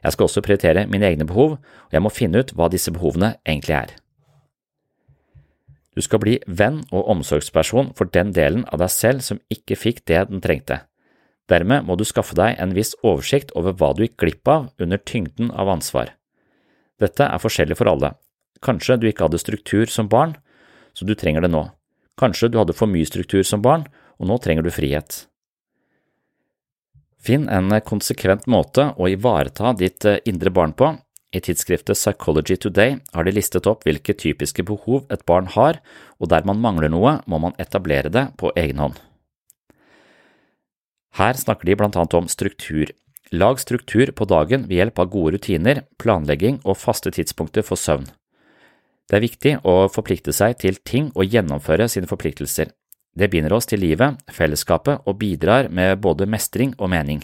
jeg 0.05 0.15
skal 0.15 0.29
også 0.29 0.45
prioritere 0.45 0.87
mine 0.89 1.11
egne 1.11 1.27
behov, 1.29 1.59
og 1.59 1.93
jeg 1.93 2.05
må 2.05 2.13
finne 2.13 2.41
ut 2.41 2.55
hva 2.57 2.71
disse 2.73 2.93
behovene 2.95 3.35
egentlig 3.45 3.77
er. 3.83 3.95
Du 5.95 6.03
skal 6.03 6.21
bli 6.23 6.39
venn 6.47 6.83
og 6.91 7.07
omsorgsperson 7.13 7.93
for 7.99 8.11
den 8.11 8.33
delen 8.35 8.65
av 8.73 8.83
deg 8.83 8.91
selv 8.91 9.23
som 9.27 9.41
ikke 9.53 9.79
fikk 9.79 10.03
det 10.11 10.27
den 10.31 10.43
trengte. 10.43 10.83
Dermed 11.51 11.85
må 11.87 11.97
du 11.97 12.05
skaffe 12.09 12.37
deg 12.37 12.57
en 12.59 12.75
viss 12.75 12.95
oversikt 13.03 13.53
over 13.59 13.77
hva 13.77 13.93
du 13.95 14.05
gikk 14.05 14.17
glipp 14.23 14.49
av 14.49 14.71
under 14.81 14.99
tyngden 14.99 15.53
av 15.53 15.71
ansvar. 15.71 16.15
Dette 17.01 17.27
er 17.27 17.43
forskjellig 17.43 17.77
for 17.79 17.91
alle. 17.91 18.15
Kanskje 18.65 18.97
du 18.99 19.09
ikke 19.11 19.27
hadde 19.27 19.43
struktur 19.43 19.91
som 19.93 20.09
barn, 20.09 20.35
så 20.95 21.05
du 21.05 21.15
trenger 21.19 21.45
det 21.45 21.53
nå. 21.53 21.67
Kanskje 22.19 22.49
du 22.49 22.59
hadde 22.61 22.77
for 22.77 22.91
mye 22.91 23.07
struktur 23.07 23.43
som 23.45 23.63
barn, 23.63 23.87
og 24.19 24.31
nå 24.31 24.39
trenger 24.41 24.65
du 24.65 24.73
frihet. 24.73 25.25
Finn 27.25 27.49
en 27.49 27.73
konsekvent 27.85 28.47
måte 28.51 28.91
å 29.01 29.09
ivareta 29.09 29.73
ditt 29.77 30.05
eh, 30.05 30.21
indre 30.29 30.53
barn 30.55 30.75
på. 30.77 30.91
I 31.35 31.41
tidsskriftet 31.43 31.99
Psychology 31.99 32.57
Today 32.57 32.99
har 33.13 33.27
de 33.27 33.33
listet 33.35 33.67
opp 33.67 33.83
hvilke 33.87 34.15
typiske 34.15 34.63
behov 34.67 35.09
et 35.11 35.25
barn 35.27 35.49
har, 35.51 35.81
og 36.23 36.31
der 36.31 36.47
man 36.47 36.63
mangler 36.63 36.93
noe, 36.93 37.17
må 37.27 37.41
man 37.43 37.57
etablere 37.59 38.13
det 38.13 38.29
på 38.39 38.53
egen 38.55 38.79
hånd. 38.79 39.01
Her 41.19 41.35
snakker 41.39 41.67
de 41.67 41.77
blant 41.79 41.99
annet 41.99 42.15
om 42.19 42.31
struktur. 42.31 42.91
Lag 43.35 43.59
struktur 43.59 44.11
på 44.15 44.27
dagen 44.31 44.69
ved 44.69 44.79
hjelp 44.79 45.01
av 45.03 45.11
gode 45.11 45.35
rutiner, 45.37 45.83
planlegging 45.99 46.61
og 46.63 46.79
faste 46.79 47.11
tidspunkter 47.15 47.67
for 47.67 47.79
søvn. 47.79 48.07
Det 49.11 49.19
er 49.19 49.27
viktig 49.27 49.53
å 49.67 49.75
forplikte 49.93 50.33
seg 50.33 50.57
til 50.63 50.79
ting 50.87 51.11
og 51.15 51.27
gjennomføre 51.29 51.91
sine 51.91 52.09
forpliktelser. 52.11 52.71
Det 53.15 53.31
binder 53.31 53.53
oss 53.55 53.69
til 53.71 53.83
livet, 53.83 54.23
fellesskapet 54.31 55.07
og 55.07 55.19
bidrar 55.19 55.69
med 55.71 56.01
både 56.03 56.27
mestring 56.31 56.75
og 56.79 56.91
mening. 56.95 57.23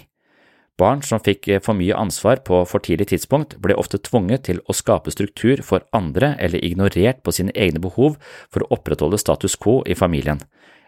Barn 0.80 1.02
som 1.04 1.20
fikk 1.20 1.46
for 1.60 1.76
mye 1.76 1.96
ansvar 1.98 2.40
på 2.46 2.62
for 2.64 2.80
tidlig 2.80 3.10
tidspunkt, 3.10 3.58
ble 3.60 3.76
ofte 3.76 4.00
tvunget 4.00 4.46
til 4.48 4.62
å 4.64 4.76
skape 4.76 5.12
struktur 5.12 5.60
for 5.66 5.84
andre 5.96 6.32
eller 6.40 6.64
ignorert 6.64 7.20
på 7.20 7.34
sine 7.36 7.52
egne 7.52 7.82
behov 7.84 8.16
for 8.48 8.64
å 8.64 8.78
opprettholde 8.78 9.20
status 9.20 9.58
quo 9.60 9.82
i 9.84 9.98
familien 9.98 10.40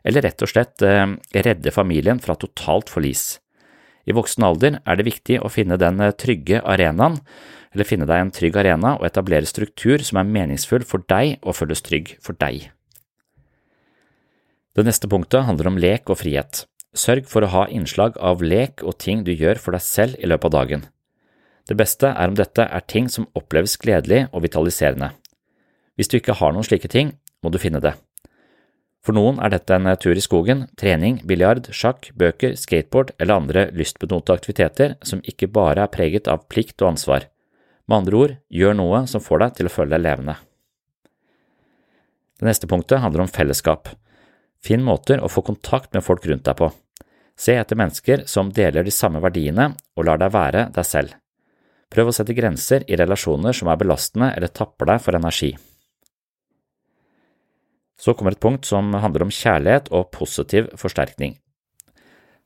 eller 0.04 0.26
rett 0.26 0.42
og 0.42 0.50
slett 0.50 0.82
eh, 0.86 1.06
redde 1.46 1.74
familien 1.74 2.20
fra 2.22 2.36
totalt 2.38 2.90
forlis. 2.92 3.38
I 4.04 4.14
voksen 4.16 4.44
alder 4.46 4.80
er 4.82 4.98
det 4.98 5.06
viktig 5.06 5.38
å 5.42 5.50
finne 5.52 5.78
den 5.80 6.02
eh, 6.02 6.14
trygge 6.18 6.62
arenaen, 6.62 7.20
eller 7.72 7.88
finne 7.88 8.08
deg 8.08 8.20
en 8.20 8.34
trygg 8.34 8.58
arena 8.60 8.96
og 8.98 9.06
etablere 9.08 9.48
struktur 9.48 10.02
som 10.04 10.20
er 10.20 10.28
meningsfull 10.28 10.84
for 10.84 11.04
deg 11.08 11.38
og 11.40 11.56
føles 11.56 11.80
trygg 11.84 12.16
for 12.20 12.36
deg. 12.36 12.68
Det 14.76 14.84
neste 14.84 15.08
punktet 15.08 15.46
handler 15.46 15.70
om 15.70 15.80
lek 15.80 16.10
og 16.12 16.20
frihet. 16.20 16.66
Sørg 16.92 17.24
for 17.30 17.44
å 17.44 17.48
ha 17.54 17.62
innslag 17.72 18.18
av 18.20 18.42
lek 18.44 18.82
og 18.84 18.98
ting 19.00 19.22
du 19.24 19.32
gjør 19.32 19.56
for 19.60 19.72
deg 19.72 19.84
selv 19.84 20.18
i 20.20 20.28
løpet 20.28 20.50
av 20.50 20.56
dagen. 20.58 20.82
Det 21.68 21.76
beste 21.78 22.10
er 22.10 22.28
om 22.28 22.36
dette 22.36 22.66
er 22.66 22.84
ting 22.84 23.08
som 23.08 23.28
oppleves 23.38 23.78
gledelig 23.80 24.26
og 24.32 24.42
vitaliserende. 24.44 25.12
Hvis 25.96 26.10
du 26.12 26.18
ikke 26.18 26.36
har 26.36 26.52
noen 26.52 26.66
slike 26.66 26.90
ting, 26.92 27.14
må 27.40 27.52
du 27.52 27.60
finne 27.62 27.80
det. 27.80 27.94
For 29.02 29.16
noen 29.16 29.40
er 29.42 29.50
dette 29.50 29.74
en 29.74 29.88
tur 29.98 30.14
i 30.14 30.22
skogen, 30.22 30.66
trening, 30.78 31.18
biljard, 31.26 31.70
sjakk, 31.74 32.12
bøker, 32.14 32.54
skateboard 32.60 33.14
eller 33.18 33.40
andre 33.40 33.64
lystbetonte 33.74 34.36
aktiviteter 34.36 34.94
som 35.02 35.24
ikke 35.26 35.50
bare 35.50 35.86
er 35.86 35.90
preget 35.90 36.28
av 36.30 36.44
plikt 36.52 36.76
og 36.84 36.92
ansvar. 36.92 37.26
Med 37.88 38.02
andre 38.02 38.20
ord, 38.20 38.36
gjør 38.52 38.78
noe 38.78 39.02
som 39.10 39.24
får 39.24 39.42
deg 39.42 39.56
til 39.58 39.70
å 39.70 39.74
føle 39.74 39.96
deg 39.96 40.04
levende. 40.04 40.36
Det 42.38 42.46
neste 42.46 42.68
punktet 42.70 43.02
handler 43.02 43.24
om 43.24 43.32
fellesskap. 43.32 43.90
Finn 44.62 44.84
måter 44.86 45.18
å 45.18 45.30
få 45.30 45.42
kontakt 45.46 45.90
med 45.94 46.06
folk 46.06 46.26
rundt 46.30 46.46
deg 46.46 46.58
på. 46.58 46.70
Se 47.38 47.56
etter 47.56 47.78
mennesker 47.78 48.24
som 48.30 48.52
deler 48.54 48.84
de 48.84 48.94
samme 48.94 49.22
verdiene 49.22 49.72
og 49.96 50.06
lar 50.06 50.20
deg 50.20 50.32
være 50.34 50.68
deg 50.74 50.86
selv. 50.86 51.14
Prøv 51.92 52.08
å 52.08 52.14
sette 52.16 52.36
grenser 52.36 52.86
i 52.88 52.96
relasjoner 52.96 53.56
som 53.56 53.68
er 53.68 53.80
belastende 53.80 54.30
eller 54.36 54.52
tapper 54.52 54.88
deg 54.92 55.02
for 55.04 55.18
energi. 55.18 55.52
Så 58.00 58.16
kommer 58.18 58.34
et 58.34 58.42
punkt 58.42 58.66
som 58.66 58.94
handler 58.98 59.26
om 59.26 59.32
kjærlighet 59.32 59.92
og 59.94 60.10
positiv 60.14 60.72
forsterkning. 60.80 61.36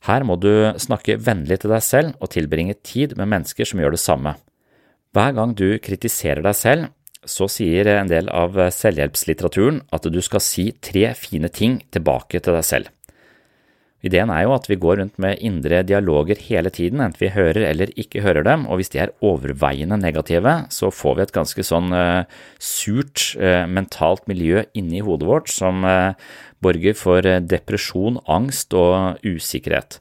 Her 0.06 0.26
må 0.26 0.36
du 0.38 0.50
snakke 0.78 1.16
vennlig 1.22 1.62
til 1.62 1.72
deg 1.72 1.82
selv 1.82 2.18
og 2.20 2.30
tilbringe 2.34 2.76
tid 2.84 3.16
med 3.16 3.30
mennesker 3.32 3.68
som 3.68 3.80
gjør 3.80 3.96
det 3.96 4.02
samme. 4.02 4.34
Hver 5.16 5.32
gang 5.38 5.54
du 5.56 5.78
kritiserer 5.82 6.44
deg 6.44 6.58
selv, 6.58 6.90
så 7.26 7.48
sier 7.50 7.88
en 7.90 8.10
del 8.10 8.28
av 8.30 8.58
selvhjelpslitteraturen 8.70 9.80
at 9.96 10.06
du 10.12 10.20
skal 10.22 10.44
si 10.44 10.68
tre 10.84 11.08
fine 11.18 11.50
ting 11.50 11.80
tilbake 11.90 12.38
til 12.38 12.54
deg 12.58 12.66
selv. 12.66 12.92
Ideen 14.04 14.30
er 14.30 14.44
jo 14.44 14.52
at 14.54 14.66
vi 14.68 14.76
går 14.78 15.00
rundt 15.00 15.16
med 15.22 15.40
indre 15.44 15.80
dialoger 15.86 16.38
hele 16.48 16.70
tiden, 16.70 17.00
enten 17.00 17.22
vi 17.22 17.32
hører 17.32 17.64
eller 17.70 17.92
ikke 17.96 18.22
hører 18.22 18.44
dem, 18.46 18.66
og 18.68 18.78
hvis 18.78 18.92
de 18.92 19.00
er 19.02 19.14
overveiende 19.24 19.96
negative, 19.98 20.52
så 20.70 20.92
får 20.92 21.16
vi 21.16 21.24
et 21.24 21.34
ganske 21.34 21.64
sånn 21.64 21.96
uh, 21.96 22.28
surt 22.60 23.32
uh, 23.40 23.64
mentalt 23.66 24.28
miljø 24.30 24.66
inni 24.76 25.00
hodet 25.04 25.30
vårt 25.30 25.50
som 25.50 25.82
uh, 25.88 26.12
borger 26.62 26.96
for 26.98 27.24
depresjon, 27.24 28.20
angst 28.28 28.76
og 28.76 29.24
usikkerhet. 29.24 29.98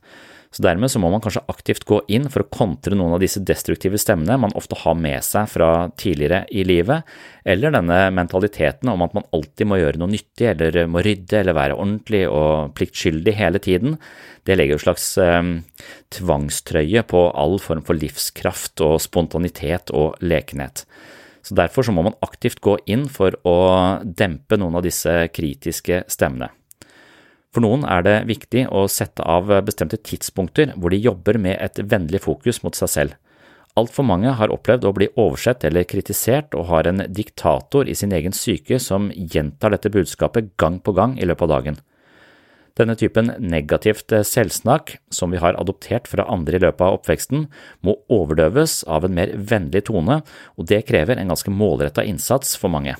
Så 0.55 0.63
Dermed 0.63 0.87
så 0.87 1.01
må 1.03 1.09
man 1.11 1.19
kanskje 1.19 1.41
aktivt 1.51 1.83
gå 1.83 1.97
inn 2.15 2.29
for 2.31 2.45
å 2.45 2.47
kontre 2.47 2.95
noen 2.95 3.17
av 3.17 3.19
disse 3.19 3.41
destruktive 3.43 3.99
stemmene 3.99 4.37
man 4.39 4.55
ofte 4.55 4.77
har 4.85 4.95
med 4.95 5.19
seg 5.27 5.49
fra 5.51 5.89
tidligere 5.99 6.45
i 6.55 6.63
livet, 6.63 7.03
eller 7.43 7.73
denne 7.75 7.97
mentaliteten 8.15 8.87
om 8.93 9.03
at 9.03 9.17
man 9.17 9.27
alltid 9.35 9.67
må 9.67 9.81
gjøre 9.81 9.99
noe 9.99 10.13
nyttig 10.13 10.47
eller 10.53 10.87
må 10.87 11.03
rydde 11.03 11.41
eller 11.41 11.59
være 11.59 11.75
ordentlig 11.75 12.23
og 12.31 12.71
pliktskyldig 12.79 13.35
hele 13.35 13.59
tiden. 13.59 13.99
Det 14.47 14.55
legger 14.55 14.77
jo 14.77 14.85
slags 14.85 15.09
eh, 15.19 15.43
tvangstrøye 16.15 17.03
på 17.11 17.27
all 17.35 17.59
form 17.59 17.83
for 17.83 17.99
livskraft 17.99 18.79
og 18.85 19.01
spontanitet 19.03 19.91
og 19.91 20.15
lekenhet. 20.23 20.85
Så 21.43 21.59
Derfor 21.59 21.83
så 21.83 21.91
må 21.91 22.07
man 22.07 22.15
aktivt 22.23 22.63
gå 22.63 22.79
inn 22.87 23.09
for 23.11 23.35
å 23.43 23.57
dempe 24.07 24.55
noen 24.55 24.79
av 24.79 24.87
disse 24.87 25.25
kritiske 25.35 26.05
stemmene. 26.07 26.53
For 27.55 27.63
noen 27.63 27.85
er 27.87 28.01
det 28.03 28.15
viktig 28.27 28.65
å 28.67 28.81
sette 28.91 29.23
av 29.23 29.47
bestemte 29.63 29.95
tidspunkter 30.03 30.73
hvor 30.75 30.91
de 30.91 30.99
jobber 30.99 31.37
med 31.39 31.55
et 31.63 31.79
vennlig 31.87 32.19
fokus 32.25 32.59
mot 32.65 32.75
seg 32.75 32.91
selv. 32.91 33.13
Altfor 33.79 34.03
mange 34.07 34.33
har 34.35 34.51
opplevd 34.51 34.83
å 34.83 34.91
bli 34.95 35.07
oversett 35.15 35.63
eller 35.63 35.87
kritisert 35.87 36.51
og 36.59 36.67
har 36.67 36.89
en 36.91 37.05
diktator 37.07 37.87
i 37.87 37.95
sin 37.95 38.11
egen 38.11 38.35
psyke 38.35 38.75
som 38.83 39.07
gjentar 39.15 39.71
dette 39.71 39.91
budskapet 39.91 40.51
gang 40.59 40.81
på 40.83 40.91
gang 40.99 41.15
i 41.15 41.27
løpet 41.27 41.47
av 41.47 41.53
dagen. 41.53 41.79
Denne 42.75 42.97
typen 42.99 43.31
negativt 43.39 44.11
selvsnakk, 44.11 44.97
som 45.07 45.31
vi 45.31 45.39
har 45.39 45.55
adoptert 45.55 46.11
fra 46.11 46.27
andre 46.27 46.59
i 46.59 46.63
løpet 46.67 46.83
av 46.83 46.99
oppveksten, 46.99 47.47
må 47.87 47.95
overdøves 48.11 48.81
av 48.83 49.07
en 49.07 49.15
mer 49.15 49.31
vennlig 49.31 49.85
tone, 49.87 50.25
og 50.59 50.67
det 50.67 50.83
krever 50.91 51.15
en 51.15 51.31
ganske 51.31 51.55
målretta 51.55 52.03
innsats 52.03 52.57
for 52.59 52.75
mange. 52.75 52.99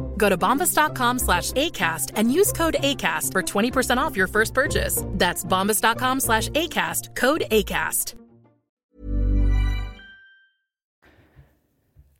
Go 0.21 0.29
to 0.29 0.37
bombas.com 0.37 1.19
slash 1.19 1.51
ACAST 1.51 2.11
and 2.15 2.31
use 2.31 2.51
code 2.53 2.77
ACAST 2.79 3.31
for 3.33 3.41
20% 3.41 3.97
off 3.97 4.15
your 4.15 4.27
first 4.27 4.53
purchase. 4.53 5.03
That's 5.17 5.43
bombas.com 5.43 6.19
slash 6.19 6.49
ACAST, 6.49 7.15
code 7.15 7.43
ACAST. 7.51 8.15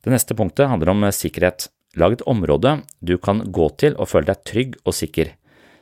Det 0.01 0.10
neste 0.10 0.34
punktet 0.34 0.65
handler 0.67 0.89
om 0.89 1.12
sikkerhet. 1.13 1.67
Lag 1.93 2.13
et 2.13 2.22
område 2.25 2.79
du 3.00 3.17
kan 3.17 3.43
gå 3.51 3.67
til 3.77 3.93
og 4.00 4.10
føle 4.10 4.31
deg 4.31 4.41
trygg 4.50 4.79
og 4.81 4.96
sikker. 4.98 5.36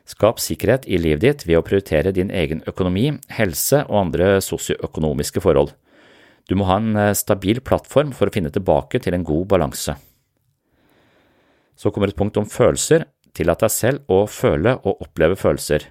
Skap 0.09 0.41
sikkerhet 0.43 0.89
i 0.89 0.99
livet 0.99 1.23
ditt 1.23 1.45
ved 1.47 1.61
å 1.61 1.63
prioritere 1.63 2.11
din 2.11 2.33
egen 2.33 2.65
økonomi, 2.67 3.13
helse 3.31 3.85
og 3.85 4.01
andre 4.01 4.41
sosioøkonomiske 4.43 5.39
forhold. 5.39 5.71
Du 6.49 6.57
må 6.59 6.67
ha 6.67 6.81
en 6.81 6.97
eh, 6.97 7.15
stabil 7.15 7.61
plattform 7.61 8.11
for 8.11 8.27
å 8.27 8.33
finne 8.33 8.51
tilbake 8.51 8.99
til 8.99 9.15
en 9.15 9.23
god 9.23 9.47
balanse. 9.53 9.95
Så 11.79 11.93
kommer 11.95 12.11
et 12.11 12.19
punkt 12.19 12.37
om 12.39 12.47
følelser. 12.49 13.07
Tillat 13.37 13.63
deg 13.63 13.71
selv 13.71 14.11
å 14.11 14.25
føle 14.27 14.75
og 14.83 15.05
oppleve 15.05 15.37
følelser. 15.39 15.85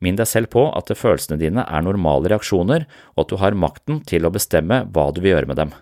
Minn 0.00 0.16
deg 0.16 0.28
selv 0.28 0.50
på 0.52 0.66
at 0.76 0.92
følelsene 0.92 1.38
dine 1.40 1.64
er 1.64 1.84
normale 1.84 2.30
reaksjoner, 2.32 2.84
og 3.16 3.24
at 3.24 3.32
du 3.32 3.36
har 3.40 3.56
makten 3.56 4.02
til 4.08 4.28
å 4.28 4.32
bestemme 4.32 4.84
hva 4.92 5.08
du 5.12 5.22
vil 5.22 5.34
gjøre 5.34 5.50
med 5.50 5.60
dem. 5.60 5.72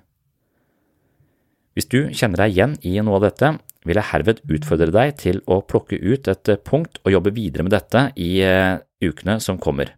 Hvis 1.75 1.90
du 1.90 2.01
kjenner 2.14 2.45
deg 2.45 2.55
igjen 2.55 2.77
i 2.87 2.95
noe 3.03 3.19
av 3.19 3.27
dette, 3.27 3.51
vil 3.85 3.99
jeg 3.99 4.11
herved 4.12 4.43
utfordre 4.47 4.95
deg 4.95 5.17
til 5.21 5.40
å 5.51 5.59
plukke 5.67 5.99
ut 5.99 6.31
et 6.31 6.53
punkt 6.64 7.01
og 7.03 7.12
jobbe 7.17 7.35
videre 7.35 7.67
med 7.67 7.75
dette 7.75 8.07
i 8.14 8.38
uh, 8.47 8.79
ukene 9.03 9.40
som 9.43 9.59
kommer. 9.61 9.90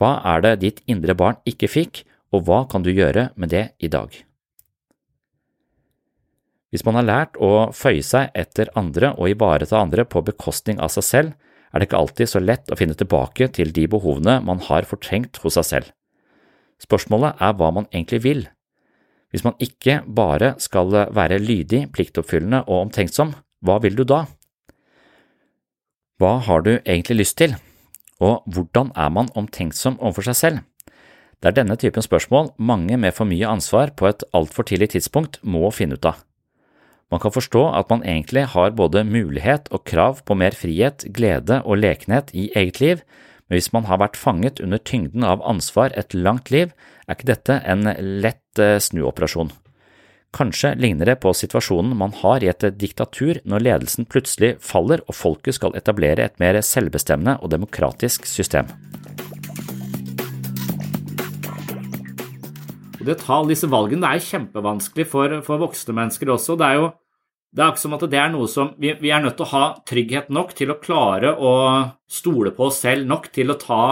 Hva 0.00 0.16
er 0.32 0.44
det 0.44 0.54
ditt 0.64 0.80
indre 0.90 1.14
barn 1.18 1.38
ikke 1.48 1.70
fikk, 1.70 2.02
og 2.32 2.48
hva 2.48 2.64
kan 2.70 2.84
du 2.84 2.90
gjøre 2.92 3.28
med 3.36 3.52
det 3.52 3.68
i 3.84 3.92
dag? 3.92 4.08
Hvis 6.68 6.84
man 6.84 6.98
har 6.98 7.06
lært 7.08 7.38
å 7.40 7.70
føye 7.72 8.04
seg 8.04 8.34
etter 8.36 8.68
andre 8.76 9.14
og 9.16 9.30
ivareta 9.32 9.78
andre 9.80 10.04
på 10.04 10.20
bekostning 10.26 10.80
av 10.84 10.92
seg 10.92 11.06
selv, 11.06 11.36
er 11.72 11.80
det 11.80 11.88
ikke 11.88 12.00
alltid 12.00 12.30
så 12.30 12.40
lett 12.42 12.70
å 12.72 12.76
finne 12.80 12.96
tilbake 12.96 13.48
til 13.56 13.72
de 13.76 13.86
behovene 13.90 14.38
man 14.44 14.60
har 14.68 14.88
fortrengt 14.88 15.40
hos 15.44 15.56
seg 15.56 15.68
selv. 15.68 15.90
Spørsmålet 16.80 17.40
er 17.42 17.56
hva 17.58 17.70
man 17.74 17.88
egentlig 17.92 18.22
vil. 18.24 18.46
Hvis 19.32 19.44
man 19.44 19.56
ikke 19.60 20.00
bare 20.06 20.54
skal 20.62 20.92
være 21.16 21.40
lydig, 21.42 21.88
pliktoppfyllende 21.92 22.62
og 22.66 22.86
omtenksom, 22.86 23.34
hva 23.64 23.78
vil 23.84 23.96
du 23.98 24.04
da? 24.08 24.24
Hva 26.18 26.38
har 26.46 26.64
du 26.64 26.72
egentlig 26.78 27.20
lyst 27.20 27.38
til, 27.40 27.56
og 28.18 28.42
hvordan 28.50 28.92
er 28.96 29.10
man 29.14 29.28
omtenksom 29.38 30.00
overfor 30.00 30.30
seg 30.30 30.38
selv? 30.38 30.64
Det 31.38 31.52
er 31.52 31.60
denne 31.60 31.76
typen 31.78 32.02
spørsmål 32.02 32.50
mange 32.58 32.96
med 32.98 33.14
for 33.14 33.28
mye 33.30 33.46
ansvar 33.46 33.92
på 33.94 34.08
et 34.08 34.24
altfor 34.34 34.66
tidlig 34.66 34.90
tidspunkt 34.96 35.38
må 35.46 35.68
finne 35.70 35.94
ut 35.94 36.08
av. 36.10 36.24
Man 37.08 37.22
kan 37.22 37.32
forstå 37.32 37.62
at 37.72 37.88
man 37.88 38.02
egentlig 38.04 38.44
har 38.52 38.74
både 38.76 39.04
mulighet 39.08 39.70
og 39.72 39.86
krav 39.88 40.20
på 40.28 40.36
mer 40.36 40.56
frihet, 40.56 41.06
glede 41.16 41.62
og 41.64 41.80
lekenhet 41.80 42.34
i 42.36 42.50
eget 42.54 42.80
liv, 42.84 43.00
men 43.48 43.56
hvis 43.56 43.72
man 43.72 43.88
har 43.88 44.00
vært 44.02 44.18
fanget 44.20 44.60
under 44.60 44.78
tyngden 44.78 45.24
av 45.24 45.40
ansvar 45.48 45.94
et 45.96 46.12
langt 46.12 46.52
liv, 46.52 46.74
er 47.08 47.16
ikke 47.16 47.30
dette 47.30 47.56
en 47.64 47.88
lett 47.96 48.60
eh, 48.60 48.76
snuoperasjon. 48.76 49.54
Kanskje 50.36 50.74
ligner 50.76 51.08
det 51.08 51.16
på 51.22 51.32
situasjonen 51.32 51.96
man 51.96 52.12
har 52.20 52.44
i 52.44 52.50
et 52.52 52.66
diktatur 52.76 53.40
når 53.48 53.64
ledelsen 53.64 54.04
plutselig 54.04 54.58
faller 54.60 55.00
og 55.08 55.16
folket 55.16 55.56
skal 55.56 55.76
etablere 55.78 56.26
et 56.28 56.36
mer 56.42 56.60
selvbestemmende 56.60 57.38
og 57.40 57.54
demokratisk 57.56 58.28
system. 58.28 58.68
Det 63.08 63.16
å 63.16 63.20
ta 63.22 63.42
disse 63.48 63.68
valgene 63.70 64.04
det 64.04 64.14
er 64.14 64.26
kjempevanskelig 64.28 65.06
for, 65.08 65.38
for 65.46 65.62
voksne 65.62 65.96
mennesker 65.96 66.34
også. 66.34 66.58
Det 66.60 66.66
er 66.68 66.80
jo 66.80 66.88
det 67.56 67.64
er 67.64 67.70
ikke 67.72 67.80
som 67.80 67.94
at 67.96 68.02
det 68.12 68.18
er 68.20 68.32
noe 68.32 68.46
som 68.52 68.74
vi, 68.76 68.90
vi, 69.00 69.08
er 69.08 69.22
nødt 69.24 69.38
til 69.38 69.46
å 69.46 69.52
ha 69.54 69.64
trygghet 69.88 70.26
nok 70.28 70.50
til 70.56 70.68
å 70.68 70.80
klare 70.82 71.32
å 71.32 71.52
stole 72.04 72.52
på 72.52 72.66
oss 72.68 72.82
selv 72.84 73.08
nok 73.08 73.30
til 73.32 73.48
å 73.48 73.56
ta 73.56 73.82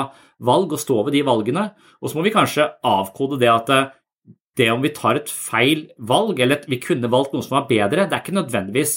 valg 0.44 0.74
og 0.76 0.82
stå 0.82 0.98
ved 1.06 1.16
de 1.16 1.22
valgene. 1.24 1.70
Og 2.02 2.10
så 2.12 2.18
må 2.18 2.26
vi 2.26 2.34
kanskje 2.34 2.68
avkode 2.84 3.40
det 3.40 3.48
at 3.48 3.72
det 4.56 4.68
om 4.72 4.84
vi 4.84 4.92
tar 4.96 5.20
et 5.20 5.32
feil 5.32 5.86
valg, 5.96 6.38
eller 6.40 6.60
at 6.60 6.68
vi 6.68 6.80
kunne 6.80 7.10
valgt 7.12 7.32
noe 7.32 7.44
som 7.44 7.58
var 7.58 7.68
bedre, 7.68 8.04
det 8.04 8.16
er 8.16 8.24
ikke 8.24 8.36
nødvendigvis 8.36 8.94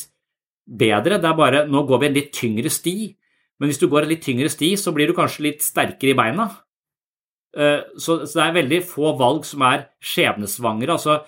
bedre. 0.68 1.20
Det 1.20 1.30
er 1.30 1.40
bare 1.40 1.66
nå 1.68 1.84
går 1.88 2.04
vi 2.04 2.10
en 2.10 2.18
litt 2.20 2.32
tyngre 2.36 2.72
sti. 2.72 2.98
Men 3.60 3.72
hvis 3.72 3.82
du 3.82 3.90
går 3.92 4.06
en 4.06 4.14
litt 4.14 4.24
tyngre 4.24 4.52
sti, 4.52 4.74
så 4.80 4.94
blir 4.96 5.10
du 5.10 5.16
kanskje 5.18 5.48
litt 5.50 5.64
sterkere 5.66 6.14
i 6.14 6.20
beina. 6.20 6.48
Eh, 7.58 7.82
så, 7.98 8.20
det 8.24 8.44
er 8.44 8.58
veldig 8.60 8.80
få 8.86 9.14
valg 9.20 9.46
som 9.48 9.64
er 9.68 9.88
skjebnesvangre. 10.06 10.96
Altså, 10.96 11.22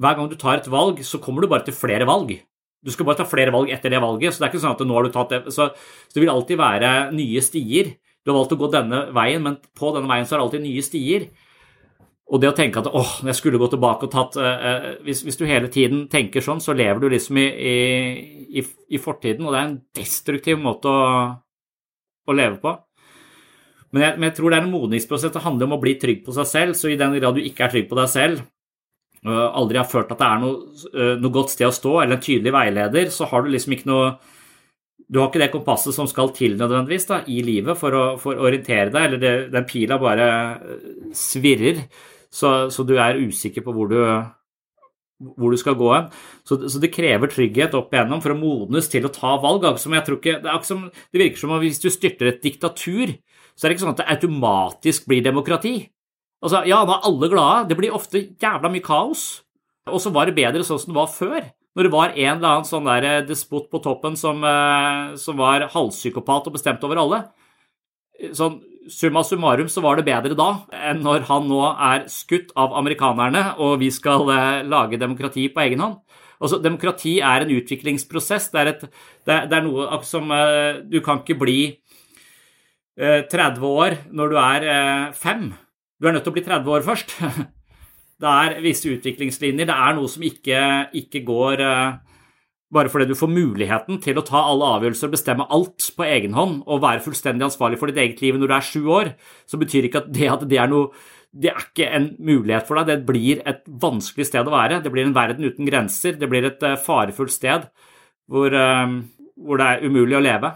hver 0.00 0.18
gang 0.18 0.30
du 0.30 0.36
tar 0.38 0.60
et 0.60 0.70
valg, 0.70 1.00
så 1.06 1.20
kommer 1.22 1.44
du 1.44 1.50
bare 1.50 1.66
til 1.66 1.76
flere 1.76 2.06
valg. 2.08 2.36
Du 2.84 2.92
skal 2.92 3.08
bare 3.08 3.22
ta 3.22 3.26
flere 3.28 3.52
valg 3.54 3.70
etter 3.72 3.92
det 3.92 4.02
valget, 4.02 4.34
så 4.34 4.42
det 4.42 4.46
er 4.46 4.52
ikke 4.52 4.64
sånn 4.66 4.76
at 4.76 4.84
nå 4.84 4.96
har 4.96 5.06
du 5.06 5.14
tatt 5.14 5.32
det. 5.32 5.54
Så, 5.54 5.70
så 5.72 6.16
det 6.16 6.24
vil 6.24 6.34
alltid 6.34 6.60
være 6.60 6.90
nye 7.16 7.42
stier. 7.44 7.94
Du 8.24 8.32
har 8.32 8.38
valgt 8.42 8.54
å 8.56 8.60
gå 8.60 8.68
denne 8.72 9.06
veien, 9.16 9.42
men 9.44 9.56
på 9.76 9.92
denne 9.96 10.10
veien 10.10 10.28
så 10.28 10.34
er 10.34 10.40
det 10.40 10.46
alltid 10.48 10.64
nye 10.66 10.84
stier. 10.84 11.26
Og 12.32 12.40
det 12.40 12.48
å 12.50 12.56
tenke 12.56 12.80
at 12.80 12.88
åh, 12.88 13.18
jeg 13.28 13.36
skulle 13.36 13.60
gå 13.60 13.68
tilbake 13.72 14.06
og 14.06 14.12
tatt 14.12 14.36
uh, 14.40 14.86
hvis, 15.04 15.20
hvis, 15.26 15.36
du 15.36 15.44
hele 15.44 15.68
tiden 15.72 16.06
tenker 16.12 16.44
sånn, 16.44 16.62
så 16.64 16.72
lever 16.76 17.02
du 17.02 17.10
liksom 17.12 17.36
i, 17.40 17.48
i, 18.60 18.64
i 18.64 19.00
fortiden, 19.00 19.44
og 19.44 19.52
det 19.52 19.60
er 19.60 19.68
en 19.68 19.76
destruktiv 19.96 20.60
måte 20.60 20.88
å, 20.88 21.02
å 22.24 22.36
leve 22.36 22.56
på. 22.62 22.72
Men 23.94 24.02
jeg, 24.02 24.18
men 24.18 24.28
jeg, 24.28 24.36
tror 24.38 24.50
det 24.50 24.58
er 24.58 24.66
en 24.66 24.74
modningsprosess. 24.74 25.32
Det 25.34 25.44
handler 25.44 25.68
om 25.68 25.76
å 25.76 25.82
bli 25.82 25.94
trygg 26.02 26.24
på 26.26 26.34
seg 26.34 26.50
selv. 26.50 26.76
Så 26.78 26.90
i 26.90 26.98
den 26.98 27.14
grad 27.20 27.38
du 27.38 27.44
ikke 27.44 27.68
er 27.68 27.74
trygg 27.74 27.88
på 27.90 27.98
deg 27.98 28.10
selv, 28.10 28.44
og 29.24 29.42
aldri 29.62 29.78
har 29.80 29.88
følt 29.88 30.10
at 30.12 30.20
det 30.20 30.26
er 30.28 30.40
noe, 30.42 31.12
noe 31.22 31.32
godt 31.32 31.54
sted 31.54 31.70
å 31.70 31.74
stå, 31.74 31.92
eller 32.02 32.18
en 32.18 32.24
tydelig 32.24 32.52
veileder, 32.52 33.12
så 33.14 33.28
har 33.30 33.44
du 33.44 33.52
liksom 33.54 33.76
ikke 33.76 33.88
noe 33.88 34.08
du 35.04 35.20
har 35.20 35.28
ikke 35.28 35.42
det 35.42 35.52
kompasset 35.52 35.94
som 35.96 36.08
skal 36.08 36.32
til 36.36 36.56
nødvendigvis 36.58 37.08
da, 37.10 37.20
i 37.28 37.42
livet 37.44 37.76
for 37.78 37.96
å, 37.96 38.04
for 38.20 38.38
å 38.38 38.46
orientere 38.48 38.88
deg, 38.92 39.08
eller 39.08 39.20
det, 39.20 39.32
den 39.52 39.66
pila 39.68 39.98
bare 40.00 40.28
eh, 40.56 40.86
svirrer, 41.16 41.82
så, 42.32 42.70
så, 42.72 42.86
du 42.88 42.96
er 42.98 43.20
usikker 43.20 43.62
på 43.62 43.74
hvor 43.76 43.90
du, 43.92 43.98
hvor 45.36 45.52
du 45.52 45.60
skal 45.60 45.76
gå 45.78 45.90
hen. 45.92 46.08
Så, 46.42 46.58
så, 46.66 46.80
det 46.82 46.90
krever 46.94 47.30
trygghet 47.30 47.76
opp 47.78 47.94
igjennom 47.94 48.24
for 48.24 48.34
å 48.34 48.38
modnes 48.38 48.88
til 48.90 49.06
å 49.06 49.12
ta 49.14 49.36
valg. 49.42 49.68
Ikke, 49.68 50.40
det, 50.42 50.56
som, 50.66 50.88
det 51.12 51.20
virker 51.20 51.44
som 51.44 51.54
om 51.54 51.62
hvis 51.62 51.82
du 51.84 51.90
styrter 51.92 52.32
et 52.32 52.42
diktatur, 52.42 53.14
så 53.54 53.66
er 53.66 53.70
det 53.70 53.76
ikke 53.76 53.86
sånn 53.86 53.94
at 53.94 54.02
det 54.02 54.12
automatisk 54.16 55.06
blir 55.10 55.24
demokrati. 55.24 55.76
Altså, 56.44 56.64
Ja, 56.68 56.82
nå 56.84 56.92
er 56.92 57.06
alle 57.08 57.30
glade, 57.32 57.68
det 57.70 57.78
blir 57.78 57.94
ofte 57.94 58.20
jævla 58.36 58.70
mye 58.70 58.84
kaos. 58.84 59.44
Og 59.88 60.00
så 60.00 60.12
var 60.12 60.26
det 60.26 60.36
bedre 60.36 60.64
sånn 60.64 60.80
som 60.80 60.92
det 60.92 60.98
var 61.00 61.12
før. 61.12 61.52
Når 61.74 61.86
det 61.86 61.92
var 61.92 62.12
en 62.14 62.36
eller 62.36 62.50
annen 62.50 62.68
sånn 62.68 62.86
der 62.86 63.06
eh, 63.08 63.24
despot 63.26 63.66
på 63.70 63.80
toppen 63.82 64.14
som, 64.16 64.44
eh, 64.46 65.16
som 65.20 65.36
var 65.40 65.66
halvpsykopat 65.72 66.46
og 66.48 66.54
bestemte 66.54 66.86
over 66.86 67.00
alle. 67.02 67.20
Sånn 68.36 68.60
summa 68.92 69.24
summarum 69.24 69.70
så 69.72 69.82
var 69.82 69.96
det 69.96 70.04
bedre 70.06 70.36
da 70.36 70.48
enn 70.76 71.00
når 71.02 71.24
han 71.30 71.46
nå 71.48 71.62
er 71.72 72.04
skutt 72.12 72.50
av 72.60 72.74
amerikanerne 72.76 73.54
og 73.64 73.78
vi 73.80 73.88
skal 73.94 74.28
eh, 74.30 74.60
lage 74.68 75.00
demokrati 75.00 75.48
på 75.50 75.64
egen 75.64 75.82
hånd. 75.82 75.98
Altså, 76.44 76.60
demokrati 76.60 77.16
er 77.24 77.42
en 77.42 77.52
utviklingsprosess. 77.54 78.50
Det 78.52 78.60
er, 78.60 78.70
et, 78.74 78.82
det 79.24 79.36
det 79.48 79.56
er 79.56 79.64
noe 79.64 80.00
som 80.04 80.28
Du 80.90 80.98
kan 81.00 81.22
ikke 81.22 81.38
bli 81.40 81.58
30 82.98 83.64
år 83.66 83.96
når 84.14 84.30
du 84.30 84.36
er 84.38 84.64
5. 85.18 85.46
Du 85.98 86.06
er 86.06 86.14
nødt 86.14 86.26
til 86.26 86.30
å 86.30 86.36
bli 86.36 86.44
30 86.46 86.74
år 86.76 86.86
først. 86.86 87.14
Det 88.24 88.30
er 88.30 88.60
visse 88.62 88.88
utviklingslinjer. 88.88 89.66
Det 89.66 89.74
er 89.74 89.96
noe 89.96 90.10
som 90.10 90.22
ikke, 90.24 90.60
ikke 90.96 91.24
går 91.26 91.62
uh, 91.66 91.96
bare 92.74 92.90
fordi 92.90 93.08
du 93.10 93.18
får 93.18 93.30
muligheten 93.30 93.98
til 94.02 94.18
å 94.18 94.24
ta 94.26 94.44
alle 94.48 94.68
avgjørelser 94.76 95.10
og 95.10 95.16
bestemme 95.16 95.48
alt 95.54 95.90
på 95.96 96.06
egen 96.06 96.36
hånd 96.38 96.62
og 96.64 96.82
være 96.82 97.02
fullstendig 97.04 97.46
ansvarlig 97.48 97.80
for 97.80 97.90
ditt 97.90 98.00
eget 98.02 98.22
liv 98.24 98.38
når 98.38 98.50
du 98.50 98.56
er 98.56 98.66
sju 98.66 98.80
år, 98.90 99.12
så 99.50 99.60
betyr 99.60 99.88
ikke 99.88 100.04
at 100.04 100.08
det, 100.14 100.30
at 100.30 100.46
det 100.50 100.60
er 100.62 100.70
noe 100.70 100.90
det 101.34 101.50
er 101.50 101.64
ikke 101.64 101.86
en 101.90 102.04
mulighet 102.22 102.66
for 102.68 102.78
deg. 102.78 102.92
Det 102.92 103.08
blir 103.08 103.40
et 103.42 103.64
vanskelig 103.66 104.28
sted 104.28 104.46
å 104.46 104.52
være. 104.54 104.78
Det 104.84 104.92
blir 104.94 105.02
en 105.02 105.16
verden 105.16 105.42
uten 105.42 105.66
grenser. 105.66 106.14
Det 106.14 106.28
blir 106.30 106.46
et 106.46 106.62
farefullt 106.84 107.34
sted 107.34 107.64
hvor, 108.30 108.54
hvor, 108.54 109.58
det 109.58 109.66
er 109.66 109.82
umulig 109.82 110.14
å 110.14 110.22
leve. 110.22 110.52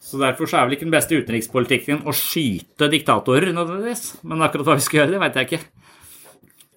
Så 0.00 0.18
Derfor 0.20 0.48
så 0.48 0.58
er 0.58 0.66
vel 0.66 0.78
ikke 0.78 0.88
den 0.88 0.94
beste 0.94 1.18
utenrikspolitikken 1.18 2.06
å 2.08 2.14
skyte 2.16 2.88
diktatorer 2.90 3.52
nødvendigvis. 3.52 4.22
Men 4.24 4.42
akkurat 4.46 4.70
hva 4.70 4.78
vi 4.78 4.86
skal 4.86 5.02
gjøre, 5.02 5.14
det 5.14 5.22
vet 5.22 5.38
jeg 5.38 5.50
ikke 5.50 5.64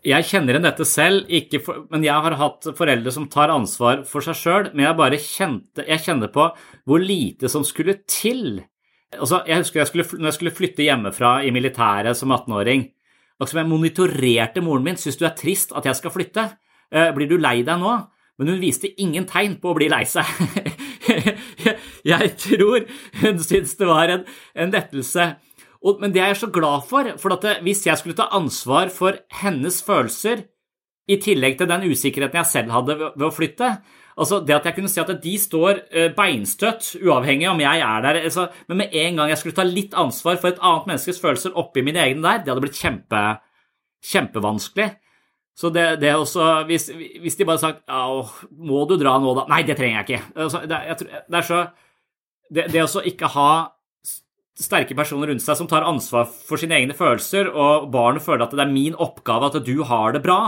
jeg 0.03 0.27
kjenner 0.27 0.57
igjen 0.57 0.65
dette 0.65 0.85
selv, 0.87 1.29
for, 1.63 1.85
men 1.93 2.03
jeg 2.03 2.25
har 2.25 2.35
hatt 2.39 2.67
foreldre 2.75 3.11
som 3.15 3.29
tar 3.31 3.53
ansvar 3.53 4.03
for 4.07 4.25
seg 4.25 4.35
sjøl. 4.35 4.65
Men 4.73 4.87
jeg 4.89 4.99
bare 4.99 5.19
kjente, 5.21 5.85
jeg 5.87 6.03
kjente 6.03 6.29
på 6.33 6.49
hvor 6.89 7.03
lite 7.03 7.51
som 7.51 7.63
skulle 7.67 8.01
til. 8.03 8.59
Altså, 9.13 9.43
jeg 9.47 9.63
husker 9.63 9.83
jeg 9.83 9.91
skulle, 9.91 10.07
når 10.19 10.31
jeg 10.31 10.37
skulle 10.39 10.55
flytte 10.57 10.87
hjemmefra 10.87 11.37
i 11.47 11.53
militæret 11.55 12.19
som 12.19 12.33
18-åring. 12.35 12.89
Altså, 13.39 13.61
jeg 13.61 13.69
monitorerte 13.69 14.63
moren 14.65 14.89
min. 14.89 14.99
Syns 14.99 15.19
du 15.19 15.23
er 15.27 15.37
trist 15.39 15.71
at 15.77 15.87
jeg 15.87 16.01
skal 16.01 16.13
flytte? 16.13 16.49
Eh, 16.91 17.13
blir 17.15 17.31
du 17.31 17.37
lei 17.39 17.61
deg 17.63 17.79
nå? 17.79 17.95
Men 18.41 18.49
hun 18.49 18.61
viste 18.63 18.89
ingen 18.99 19.27
tegn 19.29 19.59
på 19.61 19.71
å 19.71 19.77
bli 19.77 19.87
lei 19.93 20.03
seg. 20.09 20.27
jeg 22.11 22.35
tror 22.45 22.85
hun 23.21 23.41
syntes 23.43 23.77
det 23.79 23.89
var 23.89 24.11
en, 24.13 24.25
en 24.55 24.73
lettelse. 24.73 25.33
Og, 25.83 25.99
men 25.99 26.13
det 26.15 26.21
er 26.23 26.31
jeg 26.31 26.43
så 26.45 26.51
glad 26.55 26.87
for, 26.87 27.09
for 27.19 27.35
det, 27.43 27.57
hvis 27.65 27.85
jeg 27.87 27.99
skulle 27.99 28.17
ta 28.17 28.29
ansvar 28.35 28.91
for 28.93 29.19
hennes 29.41 29.81
følelser, 29.83 30.47
i 31.11 31.17
tillegg 31.19 31.57
til 31.59 31.67
den 31.67 31.83
usikkerheten 31.91 32.39
jeg 32.39 32.47
selv 32.47 32.71
hadde 32.71 32.95
ved, 32.95 33.09
ved 33.19 33.27
å 33.27 33.35
flytte 33.35 33.69
altså 34.13 34.39
Det 34.45 34.55
at 34.55 34.67
jeg 34.69 34.77
kunne 34.77 34.91
si 34.91 35.01
at 35.01 35.11
de 35.23 35.33
står 35.41 35.79
eh, 35.91 36.09
beinstøtt, 36.15 36.93
uavhengig 37.01 37.49
om 37.49 37.61
jeg 37.63 37.81
er 37.81 38.03
der 38.05 38.19
altså, 38.21 38.47
Men 38.69 38.83
med 38.83 38.97
en 39.01 39.17
gang 39.19 39.31
jeg 39.31 39.41
skulle 39.41 39.57
ta 39.57 39.65
litt 39.67 39.95
ansvar 39.97 40.37
for 40.41 40.51
et 40.51 40.61
annet 40.61 40.91
menneskes 40.91 41.21
følelser 41.21 41.57
oppi 41.59 41.83
mine 41.85 42.01
egne 42.03 42.21
der, 42.25 42.43
det 42.43 42.53
hadde 42.53 42.65
blitt 42.65 42.79
kjempe, 42.79 43.23
kjempevanskelig. 44.13 44.91
Så 45.53 45.69
det, 45.69 45.85
det 46.01 46.15
også, 46.17 46.63
hvis, 46.65 46.87
hvis, 47.21 47.35
de 47.37 47.45
bare 47.45 47.61
sagt 47.61 47.83
'Må 47.87 48.85
du 48.89 48.95
dra 48.97 49.19
nå, 49.21 49.35
da?' 49.37 49.45
Nei, 49.49 49.61
det 49.63 49.77
trenger 49.77 50.01
jeg 50.01 50.09
ikke. 50.09 50.23
Altså, 50.35 50.61
det, 50.65 50.79
jeg, 50.87 50.97
det, 51.29 51.37
er 51.37 51.45
så 51.45 51.59
Det, 52.53 52.67
det 52.73 52.83
å 52.85 53.01
ikke 53.09 53.31
ha 53.33 53.51
sterke 54.59 54.95
personer 54.97 55.31
rundt 55.31 55.43
seg 55.43 55.57
som 55.57 55.69
tar 55.69 55.85
ansvar 55.87 56.27
for 56.29 56.61
sine 56.61 56.77
egne 56.77 56.95
følelser, 56.97 57.49
og 57.49 57.89
barnet 57.93 58.23
føler 58.25 58.45
at 58.45 58.53
det 58.53 58.61
er 58.65 58.73
min 58.73 58.97
oppgave 59.01 59.49
at 59.49 59.57
du 59.65 59.75
har 59.89 60.13
det 60.13 60.21
bra. 60.25 60.39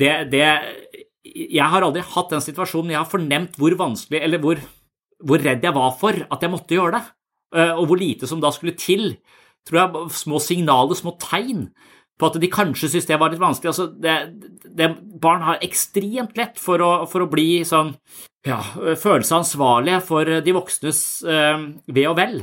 Det, 0.00 0.12
det, 0.32 0.46
jeg 1.34 1.68
har 1.72 1.84
aldri 1.84 2.04
hatt 2.04 2.32
den 2.32 2.44
situasjonen. 2.44 2.94
Jeg 2.94 3.02
har 3.02 3.10
fornemt 3.10 3.58
hvor 3.60 3.76
vanskelig, 3.78 4.22
eller 4.24 4.40
hvor, 4.42 4.60
hvor 5.24 5.44
redd 5.44 5.64
jeg 5.64 5.76
var 5.76 5.92
for 6.00 6.24
at 6.24 6.44
jeg 6.44 6.52
måtte 6.52 6.76
gjøre 6.76 6.96
det, 6.96 7.04
eh, 7.56 7.74
og 7.74 7.90
hvor 7.90 8.00
lite 8.00 8.28
som 8.30 8.40
da 8.42 8.52
skulle 8.54 8.76
til. 8.80 9.14
Tror 9.66 9.82
jeg 9.82 10.16
Små 10.16 10.40
signaler, 10.42 10.96
små 10.96 11.16
tegn 11.20 11.68
på 12.16 12.30
at 12.30 12.38
de 12.40 12.48
kanskje 12.52 12.88
syntes 12.88 13.08
det 13.10 13.18
var 13.20 13.32
litt 13.32 13.42
vanskelig. 13.42 13.72
Altså, 13.72 13.86
det, 13.92 14.16
det, 14.78 14.90
barn 15.20 15.44
har 15.44 15.62
ekstremt 15.64 16.36
lett 16.38 16.60
for 16.60 16.82
å, 16.82 16.92
for 17.10 17.24
å 17.24 17.30
bli 17.30 17.60
sånn 17.68 17.94
ja, 18.46 18.60
føle 18.96 19.24
seg 19.26 19.40
ansvarlige 19.40 20.02
for 20.06 20.28
de 20.44 20.54
voksnes 20.54 21.00
eh, 21.28 21.64
ve 21.92 22.04
og 22.08 22.16
vel. 22.18 22.38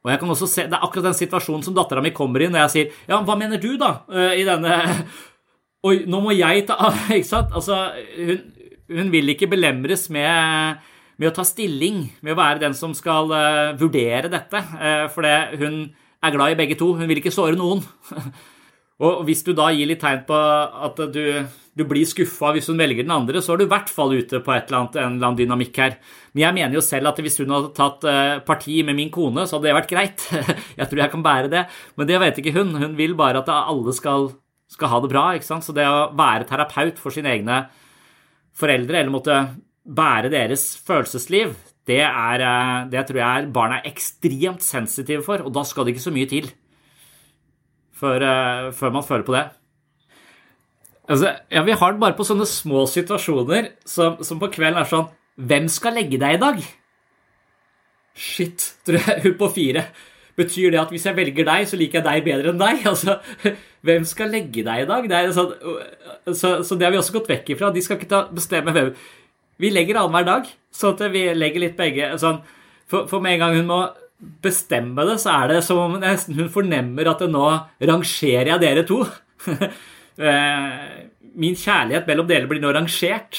Og 0.00 0.12
jeg 0.12 0.20
kan 0.22 0.32
også 0.32 0.48
se, 0.48 0.62
Det 0.68 0.76
er 0.76 0.84
akkurat 0.86 1.10
den 1.10 1.18
situasjonen 1.18 1.64
som 1.64 1.74
dattera 1.76 2.00
mi 2.00 2.12
kommer 2.16 2.40
i 2.40 2.48
når 2.48 2.64
jeg 2.64 2.72
sier 2.74 2.94
Ja, 3.10 3.18
hva 3.20 3.36
mener 3.36 3.60
du, 3.60 3.74
da, 3.80 3.98
eh, 4.08 4.40
i 4.40 4.46
denne 4.48 4.78
Oi, 5.86 6.04
nå 6.08 6.22
må 6.24 6.32
jeg 6.36 6.64
ta 6.68 6.78
Ikke 7.16 7.28
sant? 7.28 7.52
Altså, 7.56 7.82
hun, 8.16 8.40
hun 8.90 9.12
vil 9.12 9.34
ikke 9.34 9.50
belemres 9.50 10.08
med, 10.12 10.80
med, 11.20 11.28
å 11.28 11.34
ta 11.36 11.44
stilling, 11.46 12.06
med 12.24 12.34
å 12.34 12.40
være 12.40 12.64
den 12.64 12.74
som 12.74 12.94
skal 12.96 13.30
uh, 13.30 13.76
vurdere 13.78 14.26
dette, 14.32 14.58
uh, 14.58 15.20
det 15.22 15.36
hun 15.60 15.76
er 16.22 16.34
glad 16.34 16.54
i 16.54 16.58
begge 16.58 16.78
to. 16.80 16.92
Hun 16.96 17.08
vil 17.08 17.20
ikke 17.22 17.34
såre 17.34 17.58
noen. 17.58 17.84
Og 19.00 19.22
hvis 19.24 19.40
du 19.46 19.54
da 19.56 19.70
gir 19.72 19.88
litt 19.88 20.02
tegn 20.02 20.26
på 20.28 20.36
at 20.36 20.98
du, 21.14 21.22
du 21.72 21.82
blir 21.88 22.04
skuffa 22.08 22.50
hvis 22.52 22.68
hun 22.68 22.80
velger 22.80 23.06
den 23.06 23.14
andre, 23.14 23.40
så 23.40 23.54
er 23.54 23.62
du 23.62 23.64
i 23.64 23.70
hvert 23.70 23.88
fall 23.88 24.12
ute 24.12 24.42
på 24.44 24.52
eller 24.52 24.76
annet, 24.76 24.98
en 25.00 25.14
eller 25.16 25.28
annen 25.30 25.38
dynamikk 25.38 25.80
her. 25.80 25.96
Men 26.34 26.42
jeg 26.44 26.56
mener 26.58 26.76
jo 26.76 26.84
selv 26.84 27.08
at 27.08 27.22
hvis 27.24 27.40
hun 27.40 27.54
hadde 27.54 27.72
tatt 27.78 28.04
eh, 28.10 28.34
parti 28.44 28.82
med 28.84 28.98
min 28.98 29.12
kone, 29.14 29.46
så 29.48 29.56
hadde 29.56 29.70
det 29.70 29.78
vært 29.78 29.94
greit. 29.94 30.26
Jeg 30.80 30.90
tror 30.90 31.00
jeg 31.00 31.12
kan 31.14 31.24
bære 31.24 31.52
det. 31.52 31.64
Men 31.96 32.10
det 32.10 32.20
vet 32.20 32.42
ikke 32.42 32.54
hun. 32.58 32.76
Hun 32.76 32.98
vil 32.98 33.16
bare 33.16 33.40
at 33.40 33.48
alle 33.54 33.96
skal, 33.96 34.28
skal 34.68 34.92
ha 34.92 35.00
det 35.00 35.12
bra. 35.14 35.24
ikke 35.38 35.48
sant? 35.48 35.64
Så 35.64 35.76
det 35.76 35.88
å 35.88 36.10
være 36.16 36.48
terapeut 36.50 37.00
for 37.00 37.16
sine 37.16 37.32
egne 37.32 37.64
foreldre, 38.60 39.00
eller 39.00 39.14
måtte 39.14 39.40
bære 39.88 40.28
deres 40.32 40.74
følelsesliv, 40.84 41.56
det, 41.90 42.00
er, 42.06 42.46
eh, 42.46 42.88
det 42.92 43.04
tror 43.08 43.20
jeg 43.20 43.52
barn 43.54 43.76
er 43.76 43.86
ekstremt 43.90 44.64
sensitive 44.64 45.26
for, 45.26 45.42
og 45.44 45.54
da 45.54 45.66
skal 45.66 45.86
det 45.86 45.96
ikke 45.96 46.06
så 46.06 46.14
mye 46.14 46.30
til 46.30 46.50
før, 48.00 48.24
uh, 48.24 48.68
før 48.72 48.94
man 48.94 49.04
føler 49.04 49.26
på 49.26 49.34
det. 49.36 49.46
Altså, 51.10 51.34
ja, 51.50 51.62
Vi 51.62 51.72
har 51.72 51.92
det 51.92 52.00
bare 52.00 52.16
på 52.16 52.26
sånne 52.26 52.46
små 52.46 52.84
situasjoner 52.88 53.72
som, 53.88 54.20
som, 54.24 54.38
på 54.40 54.50
kvelden 54.54 54.78
er 54.78 54.88
sånn 54.88 55.08
Hvem 55.40 55.66
skal 55.72 55.96
legge 55.98 56.20
deg 56.20 56.36
i 56.36 56.40
dag? 56.40 56.60
Shit, 58.14 58.74
tror 58.84 59.00
jeg. 59.00 59.22
Hun 59.24 59.36
på 59.40 59.48
fire. 59.54 59.86
Betyr 60.36 60.74
det 60.74 60.80
at 60.82 60.90
hvis 60.92 61.06
jeg 61.08 61.16
velger 61.16 61.46
deg, 61.48 61.64
så 61.68 61.78
liker 61.80 62.00
jeg 62.00 62.06
deg 62.06 62.26
bedre 62.26 62.52
enn 62.52 62.60
deg? 62.60 62.82
Altså, 62.90 63.16
Hvem 63.86 64.04
skal 64.04 64.30
legge 64.34 64.64
deg 64.66 64.84
i 64.84 64.88
dag? 64.90 65.08
Det 65.08 65.22
sånn, 65.32 65.54
så, 66.28 66.60
så, 66.66 66.76
det 66.76 66.86
har 66.86 66.92
vi 66.92 67.00
også 67.00 67.16
gått 67.16 67.30
vekk 67.32 67.54
ifra. 67.54 67.72
De 67.72 67.82
skal 67.84 67.96
ikke 67.96 68.10
ta, 68.10 68.20
bestemme 68.36 68.74
hvem. 68.76 68.92
Vi 69.60 69.70
legger 69.72 70.00
annenhver 70.00 70.26
dag, 70.28 70.50
sånn 70.72 70.96
at 70.96 71.12
vi 71.12 71.26
legger 71.36 71.64
litt 71.66 71.76
begge 71.78 72.14
sånn, 72.20 72.40
for, 72.90 73.06
for 73.10 73.22
med 73.22 73.36
en 73.36 73.42
gang 73.44 73.58
hun 73.60 73.68
må 73.68 73.80
bestemme 74.44 75.04
det, 75.08 75.16
så 75.22 75.32
er 75.34 75.54
det 75.54 75.60
som 75.64 75.80
om 75.80 75.96
nesten 76.00 76.36
hun 76.38 76.50
fornemmer 76.52 77.08
at 77.08 77.22
det 77.22 77.30
nå 77.32 77.46
rangerer 77.90 78.54
jeg 78.54 78.64
dere 78.66 78.86
to. 78.88 79.04
Eh, 80.20 80.80
min 81.40 81.54
kjærlighet 81.56 82.04
mellom 82.04 82.26
dere 82.28 82.44
blir 82.50 82.58
nå 82.60 82.74
rangert. 82.76 83.38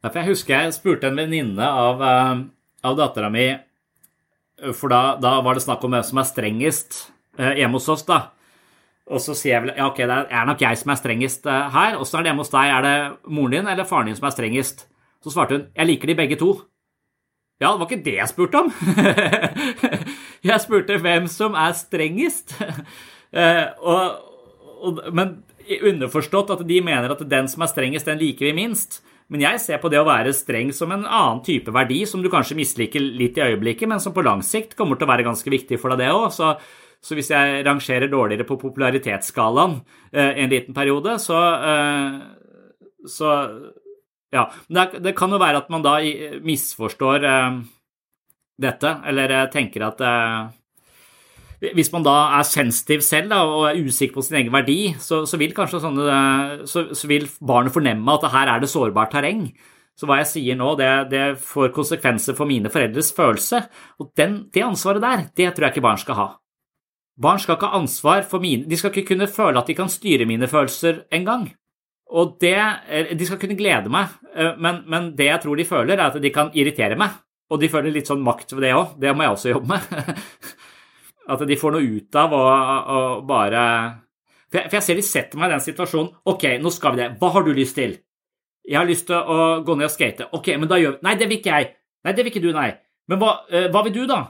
Derfor 0.00 0.22
jeg 0.22 0.30
husker 0.30 0.54
jeg 0.54 0.72
spurte 0.72 1.10
en 1.10 1.18
venninne 1.20 1.66
av, 1.66 2.00
eh, 2.00 2.38
av 2.86 2.96
dattera 2.96 3.28
mi 3.28 3.44
For 4.72 4.88
da, 4.88 5.18
da, 5.20 5.34
var 5.44 5.58
det 5.58 5.66
snakk 5.66 5.84
om 5.84 5.92
hvem 5.92 6.06
som 6.06 6.22
er 6.22 6.28
strengest 6.30 6.96
eh, 7.36 7.58
hjemme 7.60 7.76
hos 7.76 7.90
oss. 7.92 8.06
da. 8.08 8.30
Og 9.06 9.22
så 9.22 9.36
sier 9.38 9.54
jeg 9.54 9.64
vel 9.66 9.74
ja, 9.76 9.86
ok, 9.86 10.00
det 10.02 10.20
er 10.34 10.46
nok 10.48 10.62
jeg 10.64 10.78
som 10.80 10.90
er 10.90 10.98
strengest 10.98 11.44
her. 11.46 11.98
Åssen 12.02 12.18
er 12.18 12.24
det 12.24 12.32
hjemme 12.32 12.42
hos 12.42 12.54
deg? 12.54 12.70
Er 12.74 12.86
det 12.86 12.94
moren 13.30 13.54
din 13.54 13.68
eller 13.70 13.86
faren 13.86 14.10
din 14.10 14.18
som 14.18 14.26
er 14.26 14.34
strengest? 14.34 14.88
Så 15.22 15.34
svarte 15.34 15.58
hun 15.58 15.68
jeg 15.76 15.90
liker 15.92 16.10
de 16.10 16.18
begge 16.18 16.38
to. 16.40 16.54
Ja, 17.62 17.70
det 17.70 17.80
var 17.80 17.86
ikke 17.88 18.04
det 18.04 18.16
jeg 18.18 18.28
spurte 18.28 18.60
om. 18.60 18.72
jeg 20.50 20.60
spurte 20.60 20.98
hvem 21.00 21.28
som 21.32 21.58
er 21.58 21.76
strengest. 21.78 22.56
Eh, 23.36 23.66
og, 23.82 24.20
og, 24.86 25.00
men 25.12 25.32
underforstått 25.66 26.52
at 26.54 26.60
de 26.64 26.76
mener 26.80 27.10
at 27.12 27.24
den 27.28 27.48
som 27.50 27.64
er 27.66 27.68
strengest, 27.68 28.06
den 28.08 28.20
liker 28.22 28.46
vi 28.46 28.52
minst. 28.56 29.00
Men 29.28 29.42
jeg 29.42 29.60
ser 29.60 29.80
på 29.82 29.90
det 29.92 29.98
å 30.00 30.06
være 30.06 30.32
streng 30.32 30.70
som 30.72 30.94
en 30.94 31.02
annen 31.04 31.42
type 31.44 31.74
verdi, 31.74 31.98
som 32.08 32.22
du 32.22 32.30
kanskje 32.32 32.56
misliker 32.56 33.02
litt 33.02 33.36
i 33.36 33.44
øyeblikket, 33.48 33.90
men 33.90 34.00
som 34.00 34.14
på 34.14 34.24
lang 34.24 34.44
sikt 34.46 34.76
kommer 34.78 34.96
til 34.96 35.08
å 35.08 35.10
være 35.10 35.26
ganske 35.26 35.52
viktig 35.52 35.80
for 35.82 35.92
deg, 35.92 36.06
det 36.06 36.14
òg. 36.14 36.62
Så, 37.06 37.14
hvis 37.14 37.30
jeg 37.30 37.62
rangerer 37.66 38.10
dårligere 38.10 38.46
på 38.48 38.58
popularitetsskalaen 38.58 39.78
eh, 40.10 40.42
en 40.42 40.50
liten 40.50 40.74
periode, 40.74 41.18
så, 41.22 41.40
eh, 41.70 43.06
så 43.06 43.32
Ja, 44.34 44.48
det, 44.68 44.98
det, 45.04 45.14
kan 45.16 45.30
jo 45.30 45.38
være 45.38 45.60
at 45.62 45.68
man 45.70 45.84
da 45.84 46.00
misforstår 46.42 47.22
uh, 47.24 47.60
dette, 48.58 48.90
eller 49.06 49.32
tenker 49.54 49.84
at 49.86 50.02
hvis 51.60 51.92
man 51.94 52.04
da 52.04 52.14
er 52.36 52.44
sensitiv 52.44 53.04
selv 53.06 53.30
da, 53.32 53.38
og 53.46 53.68
er 53.70 53.78
usikker 53.86 54.18
på 54.18 54.24
sin 54.26 54.40
egen 54.42 54.52
verdi, 54.52 54.92
så, 55.00 55.22
så 55.28 55.38
vil 55.40 55.54
kanskje 55.56 55.80
sånne, 55.80 56.18
så, 56.68 56.88
så, 56.92 57.08
vil 57.08 57.28
barnet 57.40 57.72
fornemme 57.72 58.18
at 58.18 58.26
her 58.34 58.50
er 58.52 58.60
det 58.60 58.68
sårbart 58.72 59.14
terreng. 59.14 59.46
Så 59.96 60.08
hva 60.08 60.18
jeg 60.20 60.28
sier 60.34 60.58
nå, 60.58 60.74
det, 60.76 60.90
det 61.14 61.24
får 61.40 61.72
konsekvenser 61.76 62.36
for 62.36 62.50
mine 62.50 62.68
foreldres 62.72 63.14
følelse. 63.16 63.62
Og 64.02 64.10
den, 64.18 64.42
det 64.52 64.66
ansvaret 64.66 65.04
der, 65.04 65.24
det 65.32 65.54
tror 65.54 65.68
jeg 65.68 65.76
ikke 65.76 65.86
barn 65.86 66.02
skal 66.02 66.20
ha. 66.20 66.28
Barn 67.16 67.40
skal 67.40 67.56
ikke 67.56 67.70
ha 67.72 67.78
ansvar 67.78 68.26
for 68.28 68.44
mine 68.44 68.68
De 68.68 68.76
skal 68.76 68.92
ikke 68.92 69.14
kunne 69.14 69.28
føle 69.30 69.56
at 69.56 69.70
de 69.70 69.76
kan 69.76 69.88
styre 69.88 70.26
mine 70.28 70.48
følelser 70.50 71.06
engang. 71.16 71.48
Og 72.12 72.36
det 72.40 72.56
De 73.18 73.26
skal 73.26 73.40
kunne 73.40 73.56
glede 73.58 73.90
meg, 73.90 74.12
eh, 74.34 74.54
men, 74.58 74.82
men, 74.86 75.12
det 75.16 75.30
jeg 75.30 75.42
tror 75.42 75.56
de 75.56 75.64
føler, 75.64 75.96
er 75.96 76.10
at 76.10 76.22
de 76.22 76.30
kan 76.30 76.52
irritere 76.54 76.98
meg. 76.98 77.16
Og 77.50 77.60
de 77.62 77.70
føler 77.70 77.94
litt 77.94 78.08
sånn 78.10 78.24
makt 78.26 78.52
ved 78.52 78.66
det 78.66 78.74
òg. 78.74 78.96
Det 79.00 79.14
må 79.14 79.22
jeg 79.22 79.34
også 79.36 79.52
jobbe 79.52 79.76
med. 79.76 80.16
At 81.30 81.42
de 81.46 81.56
får 81.58 81.72
noe 81.74 81.82
ut 81.98 82.18
av 82.18 82.34
å, 82.34 82.42
bare 83.26 83.62
for 84.46 84.60
jeg, 84.60 84.70
for 84.70 84.76
jeg, 84.78 84.84
ser 84.86 84.98
de 84.98 85.04
setter 85.06 85.40
meg 85.40 85.50
i 85.50 85.54
den 85.56 85.62
situasjonen. 85.64 86.12
Ok, 86.30 86.44
nå 86.62 86.70
skal 86.74 86.94
vi 86.94 87.02
det. 87.02 87.08
Hva 87.20 87.32
har 87.34 87.46
du 87.46 87.52
lyst 87.54 87.78
til? 87.78 87.96
Jeg 88.66 88.78
har 88.78 88.86
lyst 88.86 89.08
til 89.08 89.18
å 89.18 89.60
gå 89.66 89.74
ned 89.78 89.88
og 89.88 89.94
skate. 89.94 90.28
Ok, 90.38 90.52
men 90.58 90.70
da 90.70 90.78
gjør 90.78 90.96
vi 90.96 91.06
Nei, 91.06 91.14
det 91.18 91.28
vil 91.30 91.40
ikke 91.40 91.58
jeg. 91.58 91.72
Nei, 92.06 92.14
det 92.14 92.24
vil 92.24 92.32
ikke 92.32 92.44
du, 92.46 92.50
nei. 92.54 92.70
Men 93.10 93.20
hva, 93.22 93.32
uh, 93.50 93.66
hva 93.74 93.82
vil 93.86 93.94
du, 93.94 94.04
da? 94.10 94.20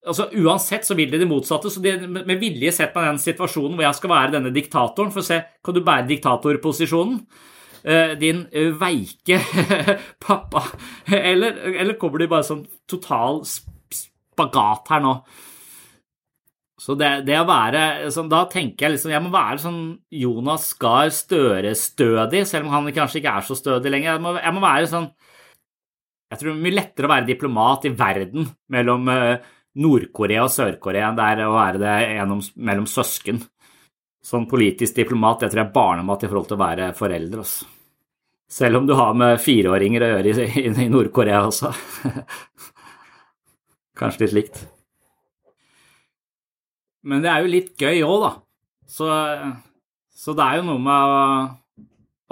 Altså, 0.00 0.30
Uansett 0.40 0.86
så 0.88 0.96
vil 0.96 1.10
de 1.12 1.18
det 1.20 1.28
motsatte, 1.28 1.68
så 1.68 1.82
de 1.84 1.92
med 2.08 2.38
vilje 2.40 2.72
sett 2.72 2.94
meg 2.96 3.04
i 3.04 3.10
den 3.10 3.20
situasjonen 3.20 3.76
hvor 3.76 3.84
jeg 3.84 3.98
skal 3.98 4.12
være 4.14 4.34
denne 4.38 4.52
diktatoren, 4.54 5.12
for 5.12 5.20
å 5.20 5.26
se 5.26 5.42
kan 5.64 5.76
du 5.76 5.82
bære 5.84 6.08
diktatorposisjonen. 6.08 7.20
Uh, 7.80 8.12
din 8.20 8.42
veike 8.76 9.38
pappa. 10.26 10.66
Eller, 11.08 11.62
eller 11.80 11.96
kommer 12.00 12.20
de 12.20 12.28
bare 12.28 12.44
sånn 12.44 12.66
total 12.88 13.40
spagat 13.48 14.92
her 14.92 15.04
nå? 15.04 15.14
Så 16.80 16.96
det, 16.96 17.08
det, 17.28 17.36
å 17.36 17.48
være 17.48 18.08
sånn, 18.12 18.30
Da 18.32 18.46
tenker 18.48 18.86
jeg 18.86 18.94
liksom 18.94 19.12
Jeg 19.12 19.24
må 19.24 19.32
være 19.34 19.60
sånn 19.60 19.80
Jonas 20.16 20.70
Gahr 20.80 21.10
Støre-stødig, 21.12 22.46
selv 22.48 22.68
om 22.68 22.76
han 22.76 22.88
kanskje 22.96 23.20
ikke 23.20 23.34
er 23.36 23.44
så 23.44 23.56
stødig 23.58 23.92
lenger. 23.92 24.14
Jeg 24.14 24.24
må, 24.24 24.34
jeg 24.38 24.56
må, 24.56 24.62
være 24.64 24.90
sånn 24.92 25.08
Jeg 26.32 26.40
tror 26.40 26.50
det 26.50 26.54
er 26.54 26.64
mye 26.64 26.78
lettere 26.78 27.10
å 27.10 27.12
være 27.12 27.28
diplomat 27.28 27.88
i 27.90 27.94
verden 28.00 28.48
mellom 28.72 29.12
uh, 29.12 29.50
Nord-Korea 29.78 30.44
og 30.46 30.50
Sør-Korea 30.50 31.12
det 31.14 31.26
er 31.34 31.44
å 31.46 31.54
være 31.54 31.82
det 31.82 31.96
gjennom, 32.16 32.40
mellom 32.56 32.88
søsken. 32.90 33.38
Sånn 34.24 34.48
politisk 34.50 34.98
diplomat, 34.98 35.44
det 35.44 35.52
tror 35.52 35.62
jeg 35.62 35.68
er 35.68 35.76
barnemat 35.76 36.24
i 36.26 36.30
forhold 36.30 36.50
til 36.50 36.58
å 36.58 36.64
være 36.64 36.90
foreldre. 36.98 37.44
Også. 37.44 37.68
Selv 38.50 38.80
om 38.80 38.88
du 38.88 38.96
har 38.98 39.14
med 39.14 39.38
fireåringer 39.40 40.02
å 40.02 40.10
gjøre 40.10 40.34
i, 40.34 40.50
i, 40.64 40.66
i 40.84 40.90
Nord-Korea 40.90 41.44
også. 41.46 41.70
Kanskje 44.00 44.26
litt 44.26 44.36
likt. 44.36 44.60
Men 47.06 47.22
det 47.24 47.30
er 47.32 47.44
jo 47.44 47.52
litt 47.54 47.72
gøy 47.80 48.02
òg, 48.04 48.24
da. 48.24 48.30
Så, 48.90 49.08
så, 50.10 50.34
det 50.36 50.46
er 50.46 50.58
jo 50.58 50.66
noe 50.66 50.82
med 50.82 51.14
å, 51.14 51.86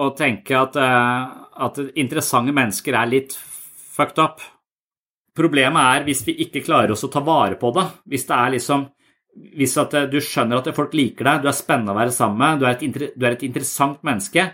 å 0.04 0.08
tenke 0.18 0.58
at, 0.58 0.76
eh, 0.82 1.36
at, 1.68 1.78
interessante 2.00 2.52
mennesker 2.56 2.98
er 2.98 3.12
litt 3.12 3.36
fucked 3.38 4.20
up. 4.20 4.42
Problemet 5.38 5.98
er 5.98 6.06
hvis 6.08 6.24
vi 6.26 6.36
ikke 6.44 6.64
klarer 6.66 6.94
oss 6.94 7.06
å 7.06 7.12
ta 7.12 7.22
vare 7.24 7.58
på 7.60 7.70
det. 7.76 7.86
Hvis 8.10 8.26
det 8.28 8.38
er 8.38 8.56
liksom 8.56 8.88
hvis 9.58 9.76
at 9.78 9.92
du 10.10 10.16
skjønner 10.24 10.58
at 10.58 10.72
folk 10.74 10.96
liker 10.98 11.28
deg, 11.28 11.44
du 11.44 11.50
er 11.50 11.54
spennende 11.54 11.92
å 11.94 11.98
være 11.98 12.14
sammen 12.14 12.40
med, 12.40 12.58
du 12.58 12.64
er 12.66 12.74
et, 12.74 13.12
du 13.14 13.22
er 13.22 13.36
et 13.36 13.44
interessant 13.46 14.00
menneske 14.06 14.48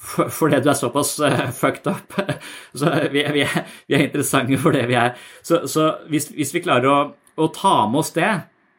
fordi 0.00 0.62
du 0.64 0.70
er 0.72 0.78
såpass 0.78 1.10
uh, 1.20 1.50
fucked 1.60 1.90
up. 1.90 2.14
så 2.78 2.88
vi, 3.12 3.20
vi, 3.34 3.42
er, 3.44 3.66
vi, 3.84 3.98
er, 3.98 4.06
interessante 4.06 4.56
for 4.62 4.72
det 4.72 4.86
vi 4.88 4.96
er. 4.96 5.12
Så, 5.44 5.66
så 5.68 5.90
hvis, 6.08 6.30
hvis, 6.32 6.54
vi 6.56 6.62
klarer 6.64 6.88
å, 6.88 7.00
å 7.36 7.48
ta 7.52 7.74
med 7.90 8.00
oss 8.00 8.14
det, 8.16 8.30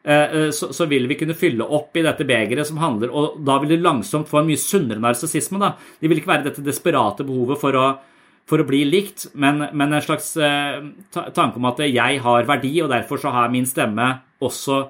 Eh, 0.04 0.34
eh, 0.34 0.50
så, 0.50 0.72
så, 0.72 0.86
vil 0.90 1.06
vi 1.06 1.14
kunne 1.14 1.34
fylle 1.38 1.62
opp 1.62 1.96
i 1.96 2.02
dette 2.02 2.24
begeret 2.26 2.66
som 2.66 2.80
handler 2.82 3.12
Og 3.14 3.36
da 3.46 3.60
vil 3.62 3.70
du 3.70 3.84
langsomt 3.84 4.26
få 4.26 4.40
en 4.40 4.48
mye 4.48 4.58
sunnere 4.58 4.98
narsissisme. 4.98 5.60
Det 6.00 6.10
vil 6.10 6.18
ikke 6.18 6.32
være 6.32 6.48
dette 6.48 6.64
desperate 6.66 7.26
behovet 7.26 7.60
for 7.60 7.78
å, 7.78 7.84
for 8.48 8.62
å 8.62 8.66
bli 8.66 8.82
likt, 8.88 9.28
men, 9.38 9.62
men, 9.72 9.94
en 9.94 10.04
slags 10.04 10.34
eh, 10.36 10.82
tanke 11.12 11.60
om 11.60 11.68
at 11.70 11.80
jeg 11.86 12.18
har 12.24 12.48
verdi, 12.48 12.72
og 12.82 12.90
derfor 12.92 13.20
så 13.22 13.32
har 13.34 13.52
min 13.52 13.68
stemme 13.68 14.08
også 14.42 14.80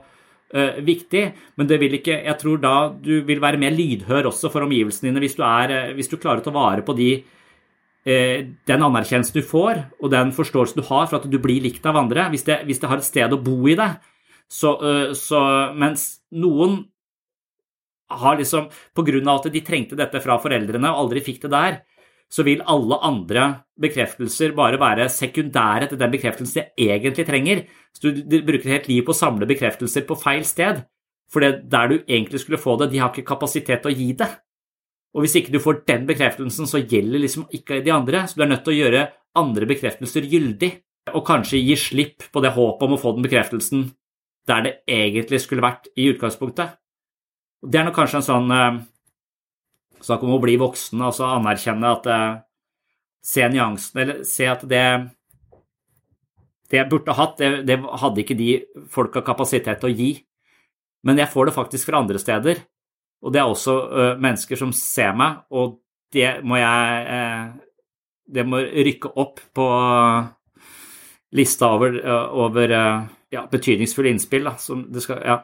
eh, 0.54 0.80
viktig. 0.84 1.24
Men 1.60 1.68
det 1.68 1.78
vil 1.82 1.98
ikke 1.98 2.16
Jeg 2.24 2.38
tror 2.40 2.62
da 2.62 2.76
du 2.94 3.20
vil 3.28 3.42
være 3.42 3.60
mer 3.60 3.76
lydhør 3.76 4.30
også 4.32 4.50
for 4.52 4.66
omgivelsene 4.66 5.10
dine 5.10 5.22
hvis 5.22 5.36
du, 5.38 5.44
er, 5.46 5.76
eh, 5.76 5.94
hvis 5.98 6.10
du 6.10 6.16
klarer 6.16 6.42
å 6.42 6.46
ta 6.48 6.54
vare 6.54 6.84
på 6.86 6.96
de 6.98 7.10
eh, 7.18 8.38
den 8.68 8.86
anerkjennelsen 8.88 9.36
du 9.36 9.44
får, 9.46 9.84
og 10.00 10.14
den 10.14 10.32
forståelsen 10.34 10.80
du 10.80 10.86
har 10.88 11.06
for 11.10 11.20
at 11.20 11.28
du 11.30 11.38
blir 11.42 11.62
likt 11.62 11.86
av 11.86 12.00
andre, 12.00 12.30
hvis 12.32 12.48
det, 12.48 12.62
hvis 12.68 12.82
det 12.82 12.90
har 12.90 13.02
et 13.02 13.10
sted 13.10 13.36
å 13.36 13.42
bo 13.42 13.60
i 13.68 13.76
det, 13.78 13.92
så, 14.52 14.74
eh, 14.80 15.12
så, 15.16 15.42
mens 15.76 16.24
noen 16.32 16.82
har 18.12 18.36
liksom 18.36 18.66
På 18.92 19.00
grunn 19.06 19.28
av 19.28 19.38
at 19.40 19.46
de 19.54 19.60
trengte 19.64 19.96
dette 19.96 20.20
fra 20.20 20.34
foreldrene 20.36 20.90
og 20.90 21.06
aldri 21.06 21.22
fikk 21.24 21.46
det 21.46 21.50
der, 21.54 21.78
så 22.33 22.45
vil 22.47 22.62
alle 22.64 22.97
andre 23.05 23.49
bekreftelser 23.83 24.55
bare 24.57 24.79
være 24.81 25.09
sekundære 25.12 25.90
til 25.90 26.01
den 26.01 26.12
bekreftelsen 26.14 26.62
de 26.62 26.87
egentlig 26.88 27.27
trenger. 27.29 27.64
Så 27.92 28.12
du, 28.14 28.38
bruker 28.47 28.73
helt 28.73 28.88
liv 28.88 29.03
på 29.05 29.12
å 29.12 29.18
samle 29.18 29.49
bekreftelser 29.49 30.07
på 30.09 30.16
feil 30.16 30.47
sted. 30.49 30.81
For 31.33 31.45
det 31.45 31.68
der 31.73 31.90
du 31.90 31.97
egentlig 32.01 32.40
skulle 32.40 32.61
få 32.61 32.79
det, 32.81 32.90
de 32.92 33.03
har 33.03 33.12
ikke 33.12 33.29
kapasitet 33.35 33.85
til 33.85 33.92
å 33.92 33.97
gi 33.97 34.09
det. 34.16 34.31
Og 35.12 35.25
hvis 35.25 35.37
ikke 35.37 35.53
du 35.53 35.61
får 35.61 35.83
den 35.88 36.07
bekreftelsen, 36.09 36.68
så 36.68 36.81
gjelder 36.81 37.21
liksom 37.21 37.45
ikke 37.53 37.83
de 37.85 37.92
andre. 37.92 38.25
Så 38.29 38.38
du 38.38 38.47
er 38.47 38.53
nødt 38.55 38.64
til 38.64 38.75
å 38.75 38.81
gjøre 38.81 39.03
andre 39.37 39.68
bekreftelser 39.68 40.29
gyldig, 40.29 40.71
og 41.12 41.25
kanskje 41.27 41.61
gi 41.61 41.77
slipp 41.77 42.31
på 42.33 42.40
det 42.45 42.55
håpet 42.57 42.87
om 42.87 42.95
å 42.97 43.01
få 43.01 43.12
den 43.16 43.27
bekreftelsen 43.27 43.90
der 44.49 44.64
det 44.64 44.73
egentlig 44.90 45.40
skulle 45.42 45.64
vært 45.64 45.88
i 45.99 46.09
utgangspunktet. 46.11 46.79
Det 47.62 47.79
er 47.79 47.87
nok 47.87 47.97
kanskje 47.99 48.18
en 48.23 48.27
sånn 48.27 48.55
sak 50.06 50.22
om 50.24 50.34
å 50.36 50.40
bli 50.42 50.56
voksen, 50.60 51.02
altså 51.02 51.28
anerkjenne 51.32 51.92
at 51.98 52.08
uh, 52.10 52.40
Se 53.22 53.44
nyansen, 53.46 54.00
eller 54.02 54.24
se 54.26 54.48
at 54.50 54.64
det 54.66 54.86
det 56.72 56.80
jeg 56.80 56.88
burde 56.88 57.14
hatt, 57.14 57.36
det, 57.38 57.66
det 57.68 57.76
hadde 58.00 58.22
ikke 58.22 58.34
de 58.34 58.48
folka 58.90 59.20
kapasitet 59.22 59.76
til 59.78 59.90
å 59.90 59.92
gi. 59.92 60.08
Men 61.06 61.20
jeg 61.20 61.30
får 61.30 61.46
det 61.46 61.54
faktisk 61.54 61.90
fra 61.90 62.00
andre 62.00 62.18
steder, 62.18 62.62
og 63.22 63.34
det 63.34 63.42
er 63.42 63.50
også 63.50 63.74
ø, 63.76 64.06
mennesker 64.24 64.58
som 64.58 64.72
ser 64.74 65.12
meg, 65.18 65.42
og 65.52 65.76
det 66.16 66.40
må 66.48 66.56
jeg 66.58 67.52
Det 68.32 68.44
må 68.48 68.58
rykke 68.58 69.12
opp 69.20 69.40
på 69.52 69.66
lista 71.36 71.68
over, 71.76 71.98
over 72.32 72.72
ja, 72.72 73.42
betydningsfulle 73.50 74.08
innspill. 74.08 74.48
Da, 74.48 74.56
skal, 74.56 75.20
ja. 75.26 75.38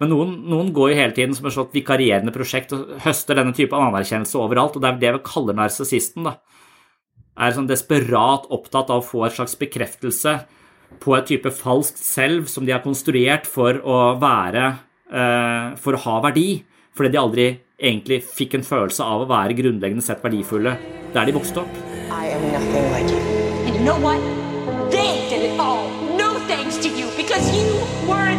Men 0.00 0.10
noen, 0.12 0.32
noen, 0.50 0.70
går 0.74 0.92
jo 0.92 0.98
hele 0.98 1.14
tiden 1.16 1.34
som 1.36 1.46
et 1.48 1.54
sånt 1.54 1.74
vikarierende 1.76 2.34
prosjekt 2.34 2.72
og 2.76 2.96
høster 3.04 3.38
denne 3.38 3.54
type 3.56 3.76
anerkjennelse 3.76 4.38
overalt, 4.40 4.76
og 4.76 4.82
det 4.82 4.90
er 4.90 5.02
det 5.02 5.12
vi 5.16 5.26
kaller 5.28 5.58
narsissisten. 5.58 6.26
Er 7.40 7.54
sånn 7.56 7.68
desperat 7.70 8.48
opptatt 8.52 8.90
av 8.90 9.02
å 9.02 9.06
få 9.06 9.26
et 9.26 9.36
slags 9.36 9.56
bekreftelse 9.60 10.40
på 11.00 11.14
et 11.16 11.28
type 11.30 11.52
falskt 11.54 12.00
selv 12.02 12.48
som 12.50 12.66
de 12.66 12.74
har 12.74 12.82
konstruert 12.84 13.46
for 13.46 13.78
å 13.86 13.98
være 14.20 14.64
eh, 14.66 15.76
For 15.78 15.94
å 15.94 16.02
ha 16.06 16.16
verdi, 16.26 16.64
fordi 16.96 17.12
de 17.14 17.20
aldri 17.20 17.46
egentlig 17.80 18.20
fikk 18.26 18.58
en 18.58 18.66
følelse 18.66 19.06
av 19.06 19.24
å 19.24 19.30
være 19.30 19.56
grunnleggende 19.56 20.04
sett 20.04 20.24
verdifulle 20.24 20.74
der 21.14 21.30
de 21.30 21.36
vokste 21.36 21.62
opp. 21.62 21.78
I 22.10 22.34
am 22.34 22.42
nothing 22.52 22.90
like 22.92 23.08
you. 23.08 23.22
And 23.66 23.74
you 23.74 23.84
know 23.86 23.98
what? 24.02 24.20
They 24.90 25.28
did 25.30 25.46
it 25.46 25.58
all. 25.58 25.88
No 26.18 26.34
thanks 26.50 26.76
to 26.84 26.88
you 26.88 27.06
because 27.16 27.46
you 27.56 27.66
weren't 28.10 28.29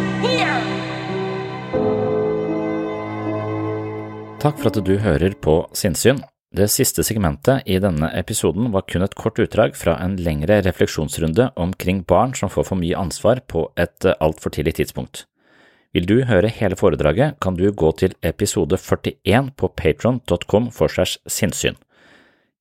Takk 4.42 4.56
for 4.58 4.72
at 4.72 4.78
du 4.82 4.96
hører 4.98 5.36
på 5.38 5.52
Sinnsyn. 5.70 6.18
Det 6.50 6.66
siste 6.66 7.04
segmentet 7.06 7.62
i 7.70 7.76
denne 7.78 8.08
episoden 8.18 8.72
var 8.74 8.82
kun 8.90 9.04
et 9.06 9.14
kort 9.14 9.36
utdrag 9.38 9.76
fra 9.78 9.94
en 10.02 10.16
lengre 10.18 10.56
refleksjonsrunde 10.66 11.52
omkring 11.54 12.00
barn 12.10 12.34
som 12.34 12.50
får 12.50 12.66
for 12.72 12.80
mye 12.80 12.98
ansvar 12.98 13.38
på 13.46 13.68
et 13.78 14.08
altfor 14.18 14.50
tidlig 14.50 14.80
tidspunkt. 14.80 15.28
Vil 15.94 16.08
du 16.10 16.24
høre 16.26 16.50
hele 16.50 16.74
foredraget, 16.74 17.36
kan 17.38 17.54
du 17.54 17.68
gå 17.70 17.92
til 18.02 18.16
episode 18.26 18.80
41 18.82 19.52
på 19.54 19.70
patron.com 19.78 20.72
for 20.74 20.90
segs 20.90 21.20
sinnssyn. 21.30 21.78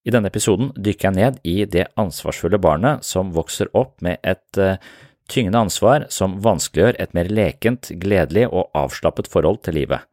I 0.05 0.13
denne 0.13 0.29
episoden 0.29 0.69
dykker 0.77 1.09
jeg 1.09 1.17
ned 1.17 1.41
i 1.41 1.65
det 1.65 1.87
ansvarsfulle 1.97 2.61
barnet 2.61 3.01
som 3.09 3.33
vokser 3.33 3.73
opp 3.73 3.97
med 4.05 4.21
et 4.21 4.61
uh, 4.61 4.77
tyngende 5.25 5.65
ansvar 5.65 6.05
som 6.13 6.37
vanskeliggjør 6.45 7.01
et 7.01 7.17
mer 7.17 7.33
lekent, 7.33 7.89
gledelig 7.97 8.51
og 8.51 8.69
avslappet 8.77 9.33
forhold 9.33 9.63
til 9.65 9.81
livet. 9.81 10.05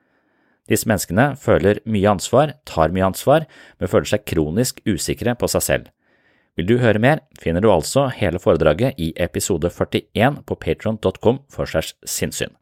Disse 0.69 0.89
menneskene 0.89 1.33
føler 1.41 1.81
mye 1.89 2.11
ansvar, 2.13 2.55
tar 2.69 2.93
mye 2.95 3.09
ansvar, 3.09 3.47
men 3.81 3.91
føler 3.91 4.13
seg 4.13 4.27
kronisk 4.29 4.83
usikre 4.89 5.35
på 5.39 5.51
seg 5.51 5.65
selv. 5.65 5.91
Vil 6.59 6.67
du 6.67 6.79
høre 6.83 7.01
mer, 7.01 7.23
finner 7.39 7.63
du 7.63 7.71
altså 7.71 8.09
hele 8.13 8.41
foredraget 8.43 8.99
i 8.99 9.13
episode 9.17 9.71
41 9.71 10.43
på 10.45 10.59
patron.com 10.59 11.45
for 11.49 11.71
segs 11.71 11.95
sinnssyn. 12.03 12.57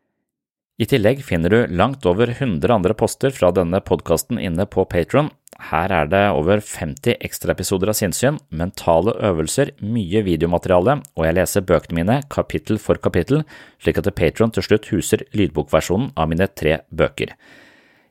I 0.76 0.84
tillegg 0.84 1.22
finner 1.24 1.48
du 1.48 1.72
langt 1.72 2.04
over 2.04 2.28
100 2.28 2.68
andre 2.68 2.92
poster 2.92 3.32
fra 3.32 3.48
denne 3.56 3.80
podkasten 3.80 4.36
inne 4.36 4.66
på 4.68 4.84
Patron, 4.84 5.30
Her 5.56 5.88
er 5.88 6.08
det 6.12 6.22
over 6.36 6.60
50 6.60 7.16
ekstraepisoder 7.24 7.88
av 7.88 7.96
sinnssyn, 7.96 8.36
mentale 8.52 9.14
øvelser, 9.24 9.72
mye 9.80 10.20
videomateriale, 10.26 10.98
og 11.16 11.24
jeg 11.24 11.36
leser 11.38 11.64
bøkene 11.64 11.96
mine 11.96 12.16
kapittel 12.32 12.80
for 12.82 13.00
kapittel, 13.00 13.44
slik 13.80 14.02
at 14.02 14.10
Patron 14.18 14.52
til 14.52 14.66
slutt 14.66 14.90
huser 14.92 15.24
lydbokversjonen 15.36 16.12
av 16.16 16.28
mine 16.28 16.48
tre 16.52 16.82
bøker. 16.92 17.32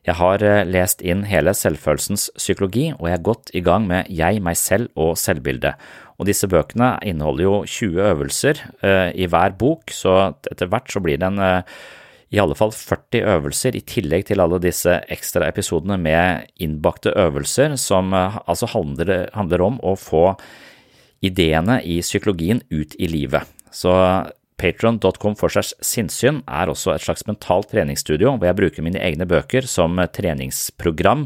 Jeg 0.06 0.20
har 0.20 0.44
eh, 0.46 0.64
lest 0.70 1.02
inn 1.02 1.24
hele 1.26 1.54
selvfølelsens 1.58 2.28
psykologi, 2.38 2.92
og 2.94 3.10
jeg 3.10 3.18
er 3.18 3.26
godt 3.26 3.52
i 3.58 3.64
gang 3.66 3.88
med 3.90 4.10
Jeg, 4.14 4.42
meg 4.46 4.58
selv 4.60 4.92
og 4.94 5.16
selvbildet. 5.18 5.74
Og 6.20 6.30
disse 6.30 6.48
bøkene 6.48 6.94
inneholder 7.04 7.44
jo 7.44 7.56
20 7.68 8.04
øvelser 8.14 8.62
uh, 8.86 9.10
i 9.12 9.26
hver 9.28 9.58
bok, 9.60 9.92
så 9.92 10.32
etter 10.48 10.70
hvert 10.72 10.88
så 10.88 11.02
blir 11.04 11.20
det 11.20 11.28
en 11.28 11.42
uh, 11.42 11.82
i 12.32 12.40
alle 12.40 12.56
fall 12.56 12.72
40 12.72 13.26
øvelser, 13.34 13.76
i 13.76 13.84
tillegg 13.84 14.30
til 14.30 14.40
alle 14.40 14.62
disse 14.64 14.94
ekstra 15.12 15.50
episodene 15.50 15.98
med 16.00 16.48
innbakte 16.64 17.12
øvelser, 17.12 17.76
som 17.76 18.16
altså 18.16 18.70
handler, 18.72 19.28
handler 19.36 19.66
om 19.66 19.82
å 19.84 19.98
få 20.00 20.24
ideene 21.26 21.82
i 21.84 22.00
psykologien 22.00 22.64
ut 22.72 22.96
i 22.98 23.12
livet. 23.12 23.46
Så 23.72 23.94
Patron.com 24.62 25.36
for 25.40 25.52
seg 25.52 25.74
sinnssyn 25.84 26.40
er 26.48 26.72
også 26.72 26.94
et 26.94 27.04
slags 27.04 27.26
mentalt 27.28 27.70
treningsstudio 27.74 28.36
hvor 28.36 28.48
jeg 28.48 28.60
bruker 28.60 28.86
mine 28.86 29.02
egne 29.04 29.28
bøker 29.28 29.68
som 29.68 30.00
treningsprogram, 30.16 31.26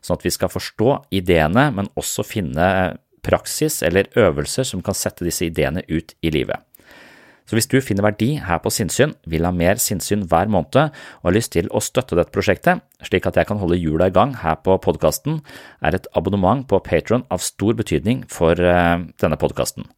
sånn 0.00 0.18
at 0.18 0.24
vi 0.26 0.32
skal 0.32 0.52
forstå 0.52 0.96
ideene, 1.20 1.68
men 1.76 1.92
også 2.00 2.24
finne 2.24 2.66
praksis 3.26 3.82
eller 3.84 4.08
øvelser 4.16 4.64
som 4.64 4.82
kan 4.84 4.96
sette 4.96 5.26
disse 5.28 5.44
ideene 5.48 5.84
ut 5.92 6.16
i 6.24 6.32
livet. 6.32 6.64
Så 7.50 7.56
hvis 7.58 7.66
du 7.66 7.80
finner 7.82 8.06
verdi 8.06 8.36
her 8.38 8.60
på 8.62 8.70
sinnssyn, 8.70 9.16
vil 9.26 9.42
ha 9.42 9.50
mer 9.50 9.80
sinnssyn 9.82 10.22
hver 10.30 10.46
måned 10.46 10.76
og 10.78 11.24
har 11.26 11.34
lyst 11.34 11.50
til 11.56 11.66
å 11.74 11.82
støtte 11.82 12.14
dette 12.14 12.30
prosjektet, 12.30 12.84
slik 13.02 13.26
at 13.26 13.40
jeg 13.40 13.48
kan 13.48 13.58
holde 13.58 13.80
hjula 13.80 14.06
i 14.06 14.14
gang 14.14 14.36
her 14.38 14.60
på 14.62 14.76
podkasten, 14.78 15.40
er 15.82 15.98
et 15.98 16.06
abonnement 16.14 16.62
på 16.70 16.78
Patron 16.86 17.26
av 17.26 17.42
stor 17.42 17.74
betydning 17.74 18.22
for 18.30 18.54
uh, 18.54 19.02
denne 19.18 19.40
podkasten. 19.40 19.90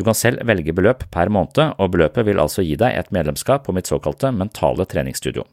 Du 0.00 0.04
kan 0.06 0.16
selv 0.16 0.40
velge 0.48 0.72
beløp 0.72 1.02
per 1.12 1.28
måned, 1.28 1.74
og 1.76 1.90
beløpet 1.92 2.24
vil 2.24 2.40
altså 2.40 2.64
gi 2.64 2.72
deg 2.80 2.94
et 2.96 3.10
medlemskap 3.12 3.66
på 3.66 3.74
mitt 3.76 3.90
såkalte 3.90 4.30
mentale 4.32 4.86
treningsstudio. 4.88 5.44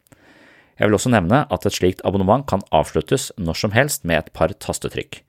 Jeg 0.79 0.87
vil 0.87 0.95
også 0.95 1.11
nevne 1.11 1.41
at 1.51 1.65
et 1.67 1.75
slikt 1.75 2.03
abonnement 2.07 2.45
kan 2.47 2.63
avsluttes 2.71 3.33
når 3.35 3.59
som 3.59 3.75
helst 3.75 4.05
med 4.07 4.21
et 4.21 4.31
par 4.31 4.55
tastetrykk. 4.55 5.19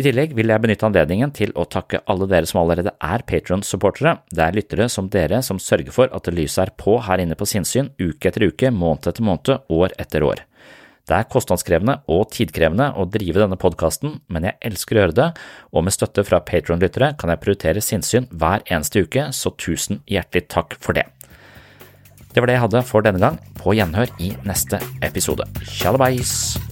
I 0.00 0.06
tillegg 0.08 0.32
vil 0.34 0.50
jeg 0.50 0.64
benytte 0.64 0.88
anledningen 0.88 1.30
til 1.36 1.52
å 1.54 1.68
takke 1.68 2.00
alle 2.10 2.26
dere 2.26 2.48
som 2.48 2.62
allerede 2.64 2.94
er 2.96 3.22
Patron-supportere. 3.28 4.16
Det 4.34 4.42
er 4.48 4.56
lyttere 4.56 4.88
som 4.90 5.10
dere 5.12 5.38
som 5.46 5.62
sørger 5.62 5.94
for 5.94 6.10
at 6.16 6.30
lyset 6.32 6.64
er 6.64 6.72
på 6.80 6.96
her 7.06 7.22
inne 7.22 7.38
på 7.38 7.46
sinnssyn 7.46 7.92
uke 8.00 8.32
etter 8.32 8.48
uke, 8.48 8.72
måned 8.74 9.12
etter 9.12 9.30
måned, 9.30 9.68
år 9.70 9.94
etter 10.02 10.26
år. 10.26 10.42
Det 11.08 11.16
er 11.16 11.28
kostnadskrevende 11.30 11.98
og 12.12 12.28
tidkrevende 12.34 12.92
å 12.94 13.06
drive 13.10 13.42
denne 13.42 13.58
podkasten, 13.60 14.20
men 14.30 14.46
jeg 14.46 14.58
elsker 14.70 14.98
å 14.98 15.04
gjøre 15.04 15.18
det, 15.18 15.28
og 15.74 15.86
med 15.86 15.96
støtte 15.96 16.24
fra 16.26 16.42
Patron-lyttere 16.46 17.12
kan 17.18 17.32
jeg 17.32 17.42
prioritere 17.42 17.82
sinnssyn 17.82 18.30
hver 18.30 18.62
eneste 18.70 19.02
uke, 19.02 19.28
så 19.34 19.54
tusen 19.58 20.04
hjertelig 20.10 20.46
takk 20.54 20.78
for 20.82 20.98
det. 20.98 21.08
Det 22.32 22.40
var 22.40 22.48
det 22.48 22.56
jeg 22.56 22.64
hadde 22.64 22.84
for 22.88 23.04
denne 23.04 23.20
gang. 23.20 23.40
På 23.60 23.76
gjenhør 23.76 24.12
i 24.24 24.32
neste 24.48 24.80
episode. 25.04 25.48
Tjallabais! 25.68 26.71